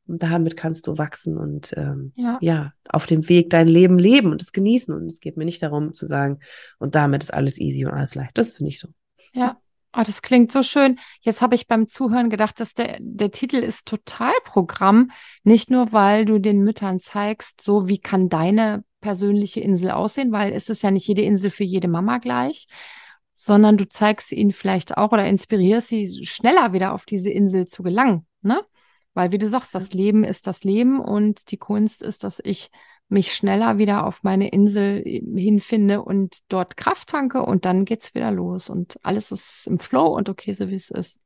Und 0.08 0.22
damit 0.22 0.58
kannst 0.58 0.88
du 0.88 0.98
wachsen 0.98 1.38
und 1.38 1.74
ähm, 1.78 2.12
ja. 2.16 2.38
ja. 2.42 2.74
auf 2.90 3.06
dem 3.06 3.28
Weg 3.30 3.50
dein 3.50 3.68
Leben 3.68 3.98
leben 3.98 4.32
und 4.32 4.42
es 4.42 4.52
genießen. 4.52 4.94
Und 4.94 5.06
es 5.06 5.20
geht 5.20 5.38
mir 5.38 5.46
nicht 5.46 5.64
darum 5.64 5.94
zu 5.94 6.06
sagen, 6.06 6.40
und 6.80 6.96
damit 6.96 7.24
ist 7.24 7.34
alles 7.34 7.60
easy 7.60 7.86
und 7.86 7.94
alles 7.94 8.16
leicht. 8.16 8.38
Das 8.38 8.50
ist 8.50 8.62
nicht 8.62 8.80
so. 8.80 8.90
Ja. 9.34 9.58
Oh, 9.98 10.04
das 10.06 10.22
klingt 10.22 10.52
so 10.52 10.62
schön. 10.62 11.00
Jetzt 11.22 11.42
habe 11.42 11.56
ich 11.56 11.68
beim 11.68 11.88
Zuhören 11.88 12.30
gedacht, 12.30 12.60
dass 12.60 12.74
der, 12.74 12.98
der 13.00 13.32
Titel 13.32 13.58
ist 13.58 13.86
Totalprogramm. 13.86 15.12
Nicht 15.44 15.72
nur, 15.72 15.94
weil 15.94 16.26
du 16.26 16.38
den 16.40 16.64
Müttern 16.64 17.00
zeigst, 17.00 17.62
so 17.62 17.88
wie 17.88 18.00
kann 18.00 18.28
deine 18.28 18.84
persönliche 19.06 19.60
Insel 19.60 19.92
aussehen, 19.92 20.32
weil 20.32 20.52
es 20.52 20.68
ist 20.68 20.82
ja 20.82 20.90
nicht 20.90 21.08
jede 21.08 21.22
Insel 21.22 21.52
für 21.52 21.64
jede 21.64 21.88
Mama 21.88 22.18
gleich, 22.18 22.66
sondern 23.36 23.78
du 23.78 23.88
zeigst 23.88 24.32
ihnen 24.32 24.52
vielleicht 24.52 24.98
auch 24.98 25.12
oder 25.12 25.28
inspirierst 25.28 25.90
sie 25.90 26.26
schneller 26.26 26.74
wieder 26.74 26.92
auf 26.92 27.06
diese 27.06 27.30
Insel 27.30 27.68
zu 27.68 27.84
gelangen, 27.84 28.26
ne? 28.42 28.62
Weil 29.14 29.32
wie 29.32 29.38
du 29.38 29.48
sagst, 29.48 29.76
das 29.76 29.94
Leben 29.94 30.24
ist 30.24 30.48
das 30.48 30.64
Leben 30.64 31.00
und 31.00 31.52
die 31.52 31.58
Kunst 31.58 32.02
ist, 32.02 32.24
dass 32.24 32.42
ich 32.44 32.72
mich 33.08 33.34
schneller 33.34 33.78
wieder 33.78 34.08
auf 34.08 34.24
meine 34.24 34.50
Insel 34.50 35.04
hinfinde 35.04 36.02
und 36.02 36.40
dort 36.50 36.78
Kraft 36.78 37.10
tanke 37.10 37.44
und 37.44 37.66
dann 37.66 37.86
geht's 37.86 38.16
wieder 38.16 38.32
los 38.32 38.72
und 38.72 38.98
alles 39.04 39.32
ist 39.32 39.68
im 39.68 39.78
Flow 39.78 40.08
und 40.18 40.30
okay, 40.30 40.54
so 40.54 40.68
wie 40.68 40.76
es 40.76 40.90
ist. 40.90 41.20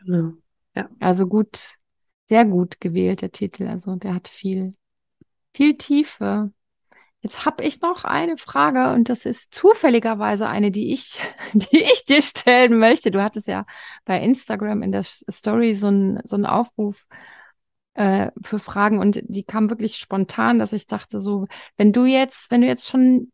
Genau. 0.00 0.32
Ja. 0.74 0.88
Also 0.98 1.26
gut, 1.26 1.76
sehr 2.26 2.46
gut 2.46 2.80
gewählt, 2.80 3.20
der 3.20 3.32
Titel. 3.32 3.68
Also 3.68 3.96
der 3.96 4.14
hat 4.14 4.28
viel, 4.28 4.74
viel 5.52 5.76
Tiefe. 5.76 6.52
Jetzt 7.24 7.46
habe 7.46 7.64
ich 7.64 7.80
noch 7.80 8.04
eine 8.04 8.36
Frage 8.36 8.92
und 8.92 9.08
das 9.08 9.24
ist 9.24 9.54
zufälligerweise 9.54 10.46
eine, 10.46 10.70
die 10.70 10.92
ich, 10.92 11.18
die 11.54 11.82
ich 11.82 12.04
dir 12.04 12.20
stellen 12.20 12.78
möchte. 12.78 13.10
Du 13.10 13.22
hattest 13.22 13.48
ja 13.48 13.64
bei 14.04 14.20
Instagram 14.20 14.82
in 14.82 14.92
der 14.92 15.04
Story 15.04 15.74
so 15.74 15.86
einen 15.86 16.20
so 16.24 16.36
einen 16.36 16.44
Aufruf 16.44 17.06
äh, 17.94 18.30
für 18.42 18.58
Fragen 18.58 18.98
und 18.98 19.22
die 19.24 19.42
kam 19.42 19.70
wirklich 19.70 19.96
spontan, 19.96 20.58
dass 20.58 20.74
ich 20.74 20.86
dachte 20.86 21.18
so, 21.22 21.46
wenn 21.78 21.92
du 21.94 22.04
jetzt, 22.04 22.50
wenn 22.50 22.60
du 22.60 22.66
jetzt 22.66 22.88
schon 22.88 23.32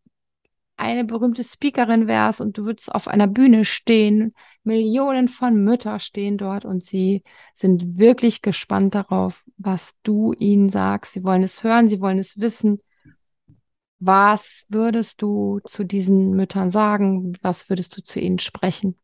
eine 0.76 1.04
berühmte 1.04 1.42
Speakerin 1.42 2.06
wärst 2.06 2.40
und 2.40 2.58
du 2.58 2.66
würdest 2.66 2.94
auf 2.94 3.08
einer 3.08 3.26
Bühne 3.26 3.64
stehen, 3.64 4.34
Millionen 4.62 5.26
von 5.28 5.64
Mütter 5.64 5.98
stehen 5.98 6.38
dort 6.38 6.64
und 6.64 6.84
sie 6.84 7.24
sind 7.54 7.98
wirklich 7.98 8.40
gespannt 8.40 8.94
darauf, 8.94 9.44
was 9.58 9.96
du 10.04 10.32
ihnen 10.34 10.68
sagst. 10.68 11.14
Sie 11.14 11.24
wollen 11.24 11.42
es 11.42 11.64
hören, 11.64 11.88
sie 11.88 12.00
wollen 12.00 12.20
es 12.20 12.40
wissen. 12.40 12.80
Was 14.00 14.64
würdest 14.70 15.20
du 15.20 15.60
zu 15.64 15.84
diesen 15.84 16.30
Müttern 16.30 16.70
sagen? 16.70 17.34
Was 17.42 17.68
würdest 17.68 17.96
du 17.96 18.02
zu 18.02 18.18
ihnen 18.18 18.38
sprechen? 18.38 18.96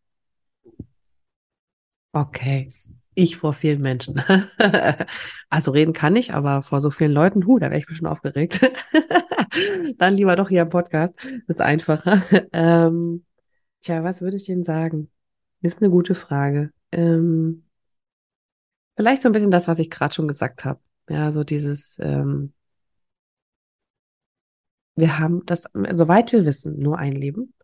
Okay, 2.13 2.71
ich 3.15 3.37
vor 3.37 3.53
vielen 3.53 3.83
Menschen. 3.83 4.23
also 5.51 5.71
reden 5.71 5.93
kann 5.93 6.17
ich, 6.17 6.33
aber 6.33 6.63
vor 6.63 6.81
so 6.81 6.89
vielen 6.89 7.13
Leuten, 7.13 7.47
hu, 7.47 7.59
da 7.59 7.71
wäre 7.71 7.79
ich 7.79 7.97
schon 7.97 8.07
aufgeregt. 8.07 8.71
Dann 9.99 10.15
lieber 10.15 10.35
doch 10.35 10.49
hier 10.49 10.63
im 10.63 10.71
Podcast, 10.71 11.13
das 11.47 11.57
ist 11.57 11.61
einfacher. 11.61 12.25
Ähm, 12.55 13.27
tja, 13.83 14.03
was 14.03 14.23
würde 14.23 14.37
ich 14.39 14.49
Ihnen 14.49 14.65
sagen? 14.65 15.11
Ist 15.61 15.83
eine 15.83 15.91
gute 15.91 16.15
Frage. 16.15 16.71
Ähm, 16.91 17.67
vielleicht 18.97 19.21
so 19.21 19.29
ein 19.29 19.33
bisschen 19.33 19.51
das, 19.51 19.69
was 19.69 19.79
ich 19.79 19.91
gerade 19.91 20.15
schon 20.15 20.27
gesagt 20.27 20.65
habe. 20.65 20.81
Ja, 21.11 21.33
so 21.33 21.45
dieses, 21.45 21.99
ähm, 22.01 22.55
wir 24.97 25.19
haben 25.19 25.43
das, 25.47 25.67
soweit 25.91 26.33
wir 26.33 26.45
wissen, 26.47 26.79
nur 26.79 26.99
ein 26.99 27.13
Leben. 27.13 27.55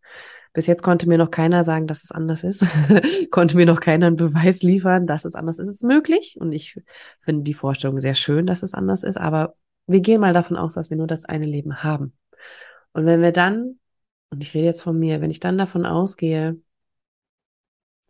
Bis 0.53 0.67
jetzt 0.67 0.83
konnte 0.83 1.09
mir 1.09 1.17
noch 1.17 1.31
keiner 1.31 1.65
sagen, 1.65 1.87
dass 1.87 2.05
es 2.05 2.13
anders 2.13 2.45
ist. 2.45 2.65
konnte 3.31 3.57
mir 3.57 3.65
noch 3.65 3.81
keiner 3.81 4.07
einen 4.07 4.17
Beweis 4.17 4.63
liefern, 4.63 5.07
dass 5.07 5.25
es 5.25 5.35
anders 5.35 5.59
ist. 5.59 5.69
Es 5.69 5.75
ist 5.77 5.85
möglich. 5.85 6.37
Und 6.39 6.53
ich 6.53 6.79
finde 7.23 7.43
die 7.43 7.55
Vorstellung 7.55 7.99
sehr 7.99 8.15
schön, 8.15 8.47
dass 8.47 8.63
es 8.63 8.75
anders 8.75 9.03
ist. 9.03 9.17
Aber 9.17 9.55
wir 9.87 10.01
gehen 10.01 10.21
mal 10.21 10.35
davon 10.35 10.59
aus, 10.59 10.75
dass 10.75 10.91
wir 10.91 10.99
nur 10.99 11.07
das 11.07 11.25
eine 11.25 11.47
Leben 11.47 11.83
haben. 11.83 12.13
Und 12.93 13.07
wenn 13.07 13.23
wir 13.23 13.33
dann, 13.33 13.79
und 14.31 14.43
ich 14.43 14.53
rede 14.53 14.67
jetzt 14.67 14.83
von 14.83 14.99
mir, 14.99 15.23
wenn 15.23 15.31
ich 15.31 15.41
dann 15.41 15.57
davon 15.57 15.87
ausgehe, 15.87 16.61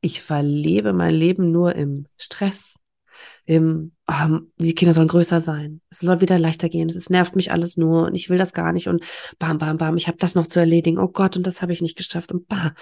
ich 0.00 0.20
verlebe 0.20 0.92
mein 0.92 1.14
Leben 1.14 1.52
nur 1.52 1.76
im 1.76 2.06
Stress, 2.18 2.82
oh, 3.48 4.38
die 4.59 4.74
Kinder 4.74 4.94
sollen 4.94 5.09
größer 5.09 5.40
sein, 5.40 5.81
es 5.90 6.00
soll 6.00 6.20
wieder 6.20 6.38
leichter 6.38 6.68
gehen, 6.68 6.88
es 6.88 7.11
nervt 7.11 7.37
mich 7.37 7.52
alles 7.52 7.76
nur 7.76 8.07
und 8.07 8.14
ich 8.14 8.31
will 8.31 8.38
das 8.38 8.52
gar 8.52 8.72
nicht 8.72 8.88
und 8.88 9.05
bam, 9.38 9.59
bam, 9.59 9.78
bam, 9.78 9.96
ich 9.96 10.09
habe 10.09 10.18
das 10.18 10.35
noch 10.35 10.46
zu 10.46 10.61
erledigen, 10.61 10.98
oh 10.98 11.09
Gott, 11.09 11.37
und 11.37 11.46
das 11.46 11.62
habe 11.62 11.72
ich 11.72 11.83
nicht 11.83 11.96
geschafft 11.96 12.33
und 12.33 12.48
bam. 12.48 12.72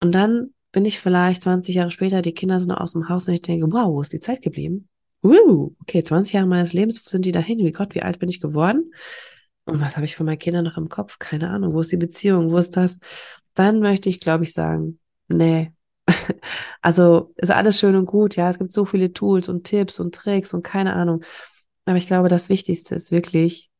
Und 0.00 0.12
dann 0.12 0.52
bin 0.72 0.84
ich 0.84 0.98
vielleicht 0.98 1.42
20 1.42 1.74
Jahre 1.74 1.90
später, 1.90 2.22
die 2.22 2.34
Kinder 2.34 2.58
sind 2.58 2.72
aus 2.72 2.92
dem 2.92 3.08
Haus 3.08 3.28
und 3.28 3.34
ich 3.34 3.42
denke, 3.42 3.70
wow, 3.70 3.88
wo 3.88 4.00
ist 4.00 4.12
die 4.12 4.20
Zeit 4.20 4.42
geblieben? 4.42 4.88
Uh, 5.22 5.70
okay, 5.80 6.02
20 6.02 6.34
Jahre 6.34 6.46
meines 6.48 6.72
Lebens, 6.72 7.04
sind 7.04 7.24
die 7.24 7.32
dahin? 7.32 7.58
Wie 7.58 7.70
Gott, 7.70 7.94
wie 7.94 8.02
alt 8.02 8.18
bin 8.18 8.28
ich 8.28 8.40
geworden? 8.40 8.92
Und 9.64 9.80
was 9.80 9.96
habe 9.96 10.06
ich 10.06 10.16
von 10.16 10.26
meinen 10.26 10.38
Kindern 10.38 10.64
noch 10.64 10.76
im 10.76 10.88
Kopf? 10.88 11.18
Keine 11.20 11.50
Ahnung. 11.50 11.74
Wo 11.74 11.80
ist 11.80 11.92
die 11.92 11.96
Beziehung? 11.96 12.50
Wo 12.50 12.56
ist 12.56 12.76
das? 12.76 12.98
Dann 13.54 13.78
möchte 13.78 14.08
ich, 14.08 14.18
glaube 14.18 14.44
ich, 14.44 14.52
sagen, 14.52 14.98
nee, 15.28 15.72
also 16.82 17.32
ist 17.36 17.50
alles 17.50 17.78
schön 17.78 17.96
und 17.96 18.06
gut, 18.06 18.36
ja, 18.36 18.50
es 18.50 18.58
gibt 18.58 18.72
so 18.72 18.84
viele 18.84 19.12
Tools 19.12 19.48
und 19.48 19.64
Tipps 19.64 20.00
und 20.00 20.14
Tricks 20.14 20.54
und 20.54 20.62
keine 20.62 20.94
Ahnung. 20.94 21.22
Aber 21.84 21.96
ich 21.96 22.06
glaube, 22.06 22.28
das 22.28 22.48
Wichtigste 22.48 22.94
ist 22.94 23.10
wirklich, 23.10 23.70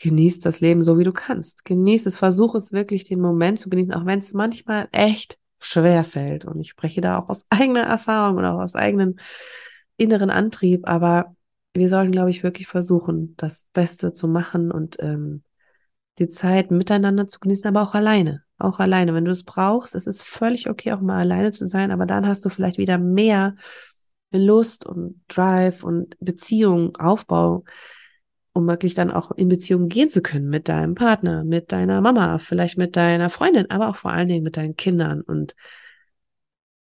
genieß 0.00 0.40
das 0.40 0.60
Leben 0.60 0.82
so, 0.82 0.98
wie 0.98 1.04
du 1.04 1.12
kannst. 1.12 1.64
Genieß 1.64 2.06
es, 2.06 2.16
versuch 2.16 2.54
es 2.54 2.72
wirklich, 2.72 3.04
den 3.04 3.20
Moment 3.20 3.58
zu 3.58 3.68
genießen, 3.68 3.92
auch 3.92 4.06
wenn 4.06 4.18
es 4.18 4.32
manchmal 4.32 4.88
echt 4.92 5.38
schwer 5.58 6.04
fällt. 6.04 6.44
Und 6.44 6.60
ich 6.60 6.70
spreche 6.70 7.00
da 7.00 7.18
auch 7.18 7.28
aus 7.28 7.46
eigener 7.50 7.82
Erfahrung 7.82 8.38
und 8.38 8.44
auch 8.44 8.60
aus 8.60 8.74
eigenem 8.74 9.16
inneren 9.96 10.30
Antrieb. 10.30 10.88
Aber 10.88 11.36
wir 11.74 11.88
sollten, 11.88 12.12
glaube 12.12 12.30
ich, 12.30 12.42
wirklich 12.42 12.66
versuchen, 12.66 13.34
das 13.36 13.66
Beste 13.72 14.12
zu 14.12 14.26
machen 14.26 14.72
und 14.72 14.96
ähm, 15.00 15.42
die 16.20 16.28
Zeit 16.28 16.70
miteinander 16.70 17.26
zu 17.26 17.40
genießen, 17.40 17.66
aber 17.66 17.82
auch 17.82 17.94
alleine. 17.94 18.44
Auch 18.58 18.78
alleine. 18.78 19.14
Wenn 19.14 19.24
du 19.24 19.30
es 19.30 19.42
brauchst, 19.42 19.94
es 19.94 20.06
ist 20.06 20.22
völlig 20.22 20.68
okay, 20.68 20.92
auch 20.92 21.00
mal 21.00 21.18
alleine 21.18 21.50
zu 21.50 21.66
sein, 21.66 21.90
aber 21.90 22.04
dann 22.04 22.26
hast 22.26 22.44
du 22.44 22.50
vielleicht 22.50 22.76
wieder 22.76 22.98
mehr 22.98 23.56
Lust 24.30 24.86
und 24.86 25.22
Drive 25.28 25.82
und 25.82 26.16
Beziehung, 26.20 26.94
Aufbau, 26.96 27.64
um 28.52 28.66
wirklich 28.66 28.94
dann 28.94 29.10
auch 29.10 29.32
in 29.32 29.48
Beziehung 29.48 29.88
gehen 29.88 30.10
zu 30.10 30.20
können 30.20 30.48
mit 30.48 30.68
deinem 30.68 30.94
Partner, 30.94 31.42
mit 31.42 31.72
deiner 31.72 32.02
Mama, 32.02 32.38
vielleicht 32.38 32.76
mit 32.76 32.96
deiner 32.96 33.30
Freundin, 33.30 33.70
aber 33.70 33.88
auch 33.88 33.96
vor 33.96 34.12
allen 34.12 34.28
Dingen 34.28 34.44
mit 34.44 34.58
deinen 34.58 34.76
Kindern. 34.76 35.22
Und 35.22 35.54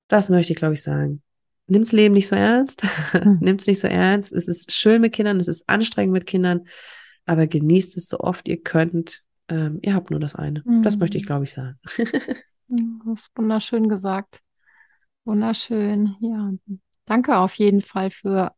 das 0.09 0.31
möchte 0.31 0.53
ich, 0.53 0.59
glaube 0.59 0.75
ich, 0.75 0.83
sagen. 0.83 1.23
Nimm's 1.69 1.93
Leben 1.93 2.15
nicht 2.15 2.29
so 2.29 2.35
ernst. 2.35 2.83
Hm. 3.13 3.39
Nimm's 3.41 3.67
nicht 3.67 3.79
so 3.79 3.87
ernst. 3.87 4.33
Es 4.33 4.49
ist 4.49 4.73
schön 4.73 5.01
mit 5.01 5.13
Kindern, 5.13 5.39
es 5.39 5.49
ist 5.49 5.69
anstrengend 5.69 6.13
mit 6.13 6.27
Kindern, 6.27 6.67
aber 7.25 7.47
genießt 7.47 7.97
es 7.97 8.09
so 8.09 8.19
oft 8.19 8.49
ihr 8.49 8.61
könnt 8.61 9.23
ähm, 9.49 9.79
ihr 9.83 9.95
habt 9.95 10.11
nur 10.11 10.21
das 10.21 10.35
eine. 10.35 10.63
Mhm. 10.65 10.83
Das 10.83 10.99
möchte 10.99 11.17
ich, 11.17 11.25
mhm. 11.25 11.27
glaube 11.27 11.45
ich, 11.45 11.53
sagen. 11.53 11.79
das 12.69 13.21
ist 13.21 13.31
wunderschön 13.37 13.89
gesagt. 13.89 14.41
Wunderschön. 15.25 16.17
Ja, 16.21 16.53
danke 17.05 17.39
auf 17.39 17.55
jeden 17.55 17.81
Fall 17.81 18.11
für 18.11 18.53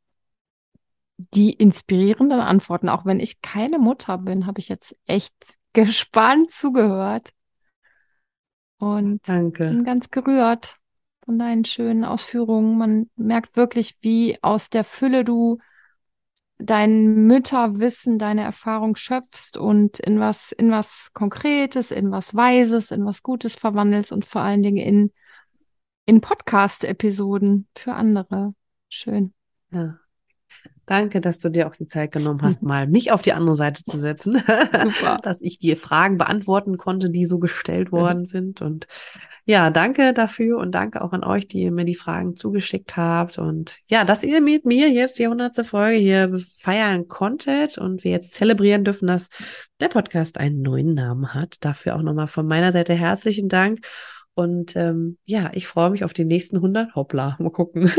die 1.34 1.52
inspirierenden 1.52 2.40
Antworten. 2.40 2.88
Auch 2.88 3.04
wenn 3.04 3.20
ich 3.20 3.40
keine 3.42 3.78
Mutter 3.78 4.18
bin, 4.18 4.46
habe 4.46 4.60
ich 4.60 4.68
jetzt 4.68 4.96
echt 5.06 5.34
gespannt 5.72 6.50
zugehört. 6.50 7.30
Und 8.78 9.28
danke. 9.28 9.68
bin 9.68 9.84
ganz 9.84 10.10
gerührt 10.10 10.76
von 11.24 11.38
deinen 11.38 11.64
schönen 11.64 12.04
Ausführungen. 12.04 12.78
Man 12.78 13.10
merkt 13.16 13.54
wirklich, 13.54 13.96
wie 14.00 14.38
aus 14.42 14.70
der 14.70 14.84
Fülle 14.84 15.22
du 15.22 15.58
dein 16.62 17.26
Mütterwissen, 17.26 18.18
deine 18.18 18.42
Erfahrung 18.42 18.96
schöpfst 18.96 19.56
und 19.56 19.98
in 20.00 20.20
was, 20.20 20.52
in 20.52 20.70
was 20.70 21.10
Konkretes, 21.12 21.90
in 21.90 22.10
was 22.10 22.34
Weises, 22.34 22.90
in 22.90 23.04
was 23.04 23.22
Gutes 23.22 23.54
verwandelst 23.54 24.12
und 24.12 24.24
vor 24.24 24.42
allen 24.42 24.62
Dingen 24.62 24.76
in, 24.76 25.12
in 26.06 26.20
Podcast-Episoden 26.20 27.68
für 27.76 27.94
andere. 27.94 28.54
Schön. 28.88 29.32
Ja. 29.72 29.98
Danke, 30.86 31.20
dass 31.20 31.38
du 31.38 31.50
dir 31.50 31.68
auch 31.68 31.76
die 31.76 31.86
Zeit 31.86 32.10
genommen 32.10 32.42
hast, 32.42 32.62
mal 32.64 32.88
mich 32.88 33.12
auf 33.12 33.22
die 33.22 33.32
andere 33.32 33.54
Seite 33.54 33.84
zu 33.84 33.96
setzen. 33.96 34.38
Super. 34.38 35.18
dass 35.22 35.40
ich 35.40 35.58
dir 35.58 35.76
Fragen 35.76 36.18
beantworten 36.18 36.78
konnte, 36.78 37.10
die 37.10 37.24
so 37.24 37.38
gestellt 37.38 37.92
worden 37.92 38.26
sind. 38.26 38.60
Und 38.60 38.88
ja, 39.50 39.70
danke 39.70 40.14
dafür 40.14 40.58
und 40.58 40.76
danke 40.76 41.02
auch 41.02 41.12
an 41.12 41.24
euch, 41.24 41.48
die 41.48 41.72
mir 41.72 41.84
die 41.84 41.96
Fragen 41.96 42.36
zugeschickt 42.36 42.96
habt. 42.96 43.36
Und 43.36 43.78
ja, 43.88 44.04
dass 44.04 44.22
ihr 44.22 44.40
mit 44.40 44.64
mir 44.64 44.88
jetzt 44.90 45.18
die 45.18 45.26
hundertste 45.26 45.64
Folge 45.64 45.98
hier 45.98 46.38
feiern 46.56 47.08
konntet 47.08 47.76
und 47.76 48.04
wir 48.04 48.12
jetzt 48.12 48.32
zelebrieren 48.32 48.84
dürfen, 48.84 49.08
dass 49.08 49.28
der 49.80 49.88
Podcast 49.88 50.38
einen 50.38 50.62
neuen 50.62 50.94
Namen 50.94 51.34
hat. 51.34 51.56
Dafür 51.62 51.96
auch 51.96 52.02
nochmal 52.02 52.28
von 52.28 52.46
meiner 52.46 52.70
Seite 52.70 52.94
herzlichen 52.94 53.48
Dank. 53.48 53.80
Und 54.34 54.76
ähm, 54.76 55.18
ja, 55.24 55.50
ich 55.52 55.66
freue 55.66 55.90
mich 55.90 56.04
auf 56.04 56.12
die 56.12 56.24
nächsten 56.24 56.58
100. 56.58 56.94
Hoppla, 56.94 57.34
mal 57.40 57.50
gucken. 57.50 57.90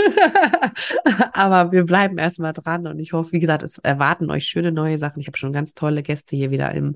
Aber 1.34 1.74
wir 1.74 1.84
bleiben 1.84 2.18
erstmal 2.18 2.54
dran 2.54 2.88
und 2.88 2.98
ich 2.98 3.12
hoffe, 3.12 3.34
wie 3.34 3.40
gesagt, 3.40 3.64
es 3.64 3.78
erwarten 3.78 4.32
euch 4.32 4.46
schöne 4.46 4.72
neue 4.72 4.98
Sachen. 4.98 5.20
Ich 5.20 5.28
habe 5.28 5.38
schon 5.38 5.52
ganz 5.52 5.74
tolle 5.74 6.02
Gäste 6.02 6.38
hier 6.38 6.50
wieder 6.50 6.72
im 6.72 6.96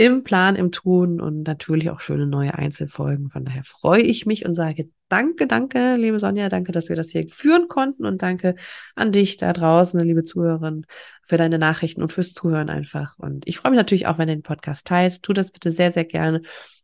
im 0.00 0.24
Plan, 0.24 0.56
im 0.56 0.72
Tun 0.72 1.20
und 1.20 1.46
natürlich 1.46 1.90
auch 1.90 2.00
schöne 2.00 2.26
neue 2.26 2.54
Einzelfolgen. 2.54 3.28
Von 3.28 3.44
daher 3.44 3.64
freue 3.64 4.00
ich 4.00 4.24
mich 4.24 4.46
und 4.46 4.54
sage 4.54 4.88
danke, 5.10 5.46
danke, 5.46 5.96
liebe 5.96 6.18
Sonja, 6.18 6.48
danke, 6.48 6.72
dass 6.72 6.88
wir 6.88 6.96
das 6.96 7.10
hier 7.10 7.28
führen 7.28 7.68
konnten 7.68 8.06
und 8.06 8.22
danke 8.22 8.54
an 8.94 9.12
dich 9.12 9.36
da 9.36 9.52
draußen, 9.52 10.00
liebe 10.00 10.22
Zuhörerin, 10.22 10.86
für 11.22 11.36
deine 11.36 11.58
Nachrichten 11.58 12.02
und 12.02 12.14
fürs 12.14 12.32
Zuhören 12.32 12.70
einfach. 12.70 13.18
Und 13.18 13.46
ich 13.46 13.58
freue 13.58 13.72
mich 13.72 13.76
natürlich 13.76 14.06
auch, 14.06 14.16
wenn 14.16 14.28
du 14.28 14.36
den 14.36 14.42
Podcast 14.42 14.86
teilst. 14.86 15.22
Tu 15.22 15.34
das 15.34 15.50
bitte 15.50 15.70
sehr, 15.70 15.92
sehr 15.92 16.06
gerne. 16.06 16.40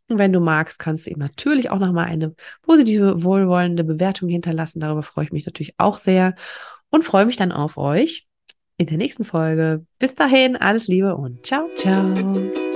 Und 0.08 0.18
wenn 0.18 0.34
du 0.34 0.40
magst, 0.40 0.78
kannst 0.78 1.06
du 1.06 1.10
ihm 1.10 1.18
natürlich 1.18 1.70
auch 1.70 1.78
nochmal 1.78 2.08
eine 2.08 2.34
positive, 2.60 3.22
wohlwollende 3.22 3.82
Bewertung 3.82 4.28
hinterlassen. 4.28 4.80
Darüber 4.80 5.02
freue 5.02 5.24
ich 5.24 5.32
mich 5.32 5.46
natürlich 5.46 5.72
auch 5.78 5.96
sehr 5.96 6.34
und 6.90 7.02
freue 7.02 7.24
mich 7.24 7.36
dann 7.38 7.50
auf 7.50 7.78
euch 7.78 8.28
in 8.76 8.88
der 8.88 8.98
nächsten 8.98 9.24
Folge. 9.24 9.86
Bis 9.98 10.14
dahin, 10.14 10.54
alles 10.54 10.86
Liebe 10.86 11.16
und 11.16 11.46
ciao, 11.46 11.66
ciao. 11.76 12.75